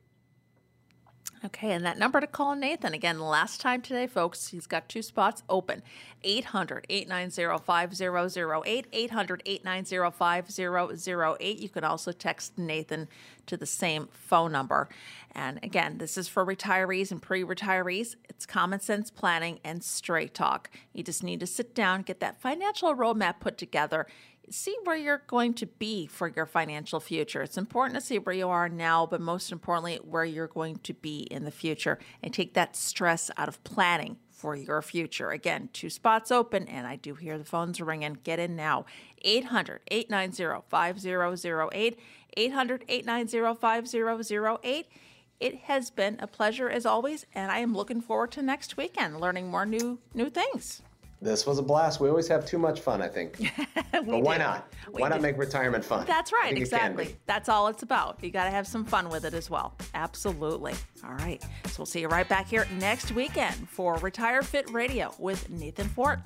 [1.45, 5.01] Okay, and that number to call Nathan again, last time today, folks, he's got two
[5.01, 5.83] spots open
[6.23, 8.87] 800 890 5008.
[8.91, 11.59] 800 890 5008.
[11.59, 13.07] You can also text Nathan
[13.45, 14.89] to the same phone number.
[15.31, 18.15] And again, this is for retirees and pre retirees.
[18.27, 20.69] It's common sense planning and straight talk.
[20.91, 24.07] You just need to sit down, get that financial roadmap put together
[24.51, 27.41] see where you're going to be for your financial future.
[27.41, 30.93] It's important to see where you are now, but most importantly, where you're going to
[30.93, 35.31] be in the future and take that stress out of planning for your future.
[35.31, 38.17] Again, two spots open, and I do hear the phones ringing.
[38.23, 38.85] Get in now.
[39.23, 41.99] 800 890 5008.
[42.37, 44.87] 800 890 5008.
[45.39, 49.19] It has been a pleasure as always, and I am looking forward to next weekend
[49.19, 50.81] learning more new new things.
[51.21, 51.99] This was a blast.
[51.99, 53.37] We always have too much fun, I think.
[53.91, 54.43] but why do.
[54.43, 54.73] not?
[54.91, 55.15] We why do.
[55.15, 56.05] not make retirement fun?
[56.07, 57.17] That's right, exactly.
[57.25, 58.23] That's all it's about.
[58.23, 59.75] You got to have some fun with it as well.
[59.93, 60.73] Absolutely.
[61.03, 61.41] All right.
[61.65, 65.89] So we'll see you right back here next weekend for Retire Fit Radio with Nathan
[65.89, 66.19] Fort.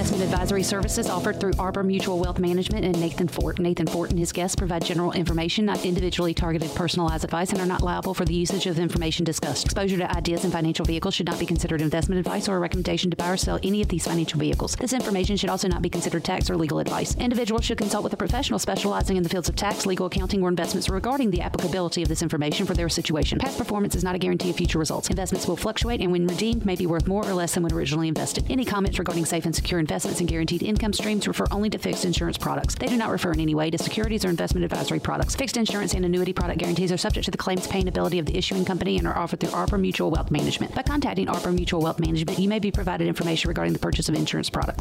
[0.00, 3.58] Investment advisory services offered through Arbor Mutual Wealth Management and Nathan Fort.
[3.58, 7.66] Nathan Fort and his guests provide general information, not individually targeted personalized advice, and are
[7.66, 9.66] not liable for the usage of information discussed.
[9.66, 13.10] Exposure to ideas and financial vehicles should not be considered investment advice or a recommendation
[13.10, 14.74] to buy or sell any of these financial vehicles.
[14.74, 17.14] This information should also not be considered tax or legal advice.
[17.16, 20.48] Individuals should consult with a professional specializing in the fields of tax, legal, accounting, or
[20.48, 23.38] investments regarding the applicability of this information for their situation.
[23.38, 25.10] Past performance is not a guarantee of future results.
[25.10, 28.08] Investments will fluctuate and when redeemed may be worth more or less than when originally
[28.08, 28.46] invested.
[28.48, 32.04] Any comments regarding safe and secure investments and guaranteed income streams refer only to fixed
[32.04, 32.76] insurance products.
[32.76, 35.34] They do not refer in any way to securities or investment advisory products.
[35.34, 38.38] Fixed insurance and annuity product guarantees are subject to the claims paying ability of the
[38.38, 40.76] issuing company and are offered through Arbor Mutual Wealth Management.
[40.76, 44.14] By contacting Arbor Mutual Wealth Management, you may be provided information regarding the purchase of
[44.14, 44.78] insurance products.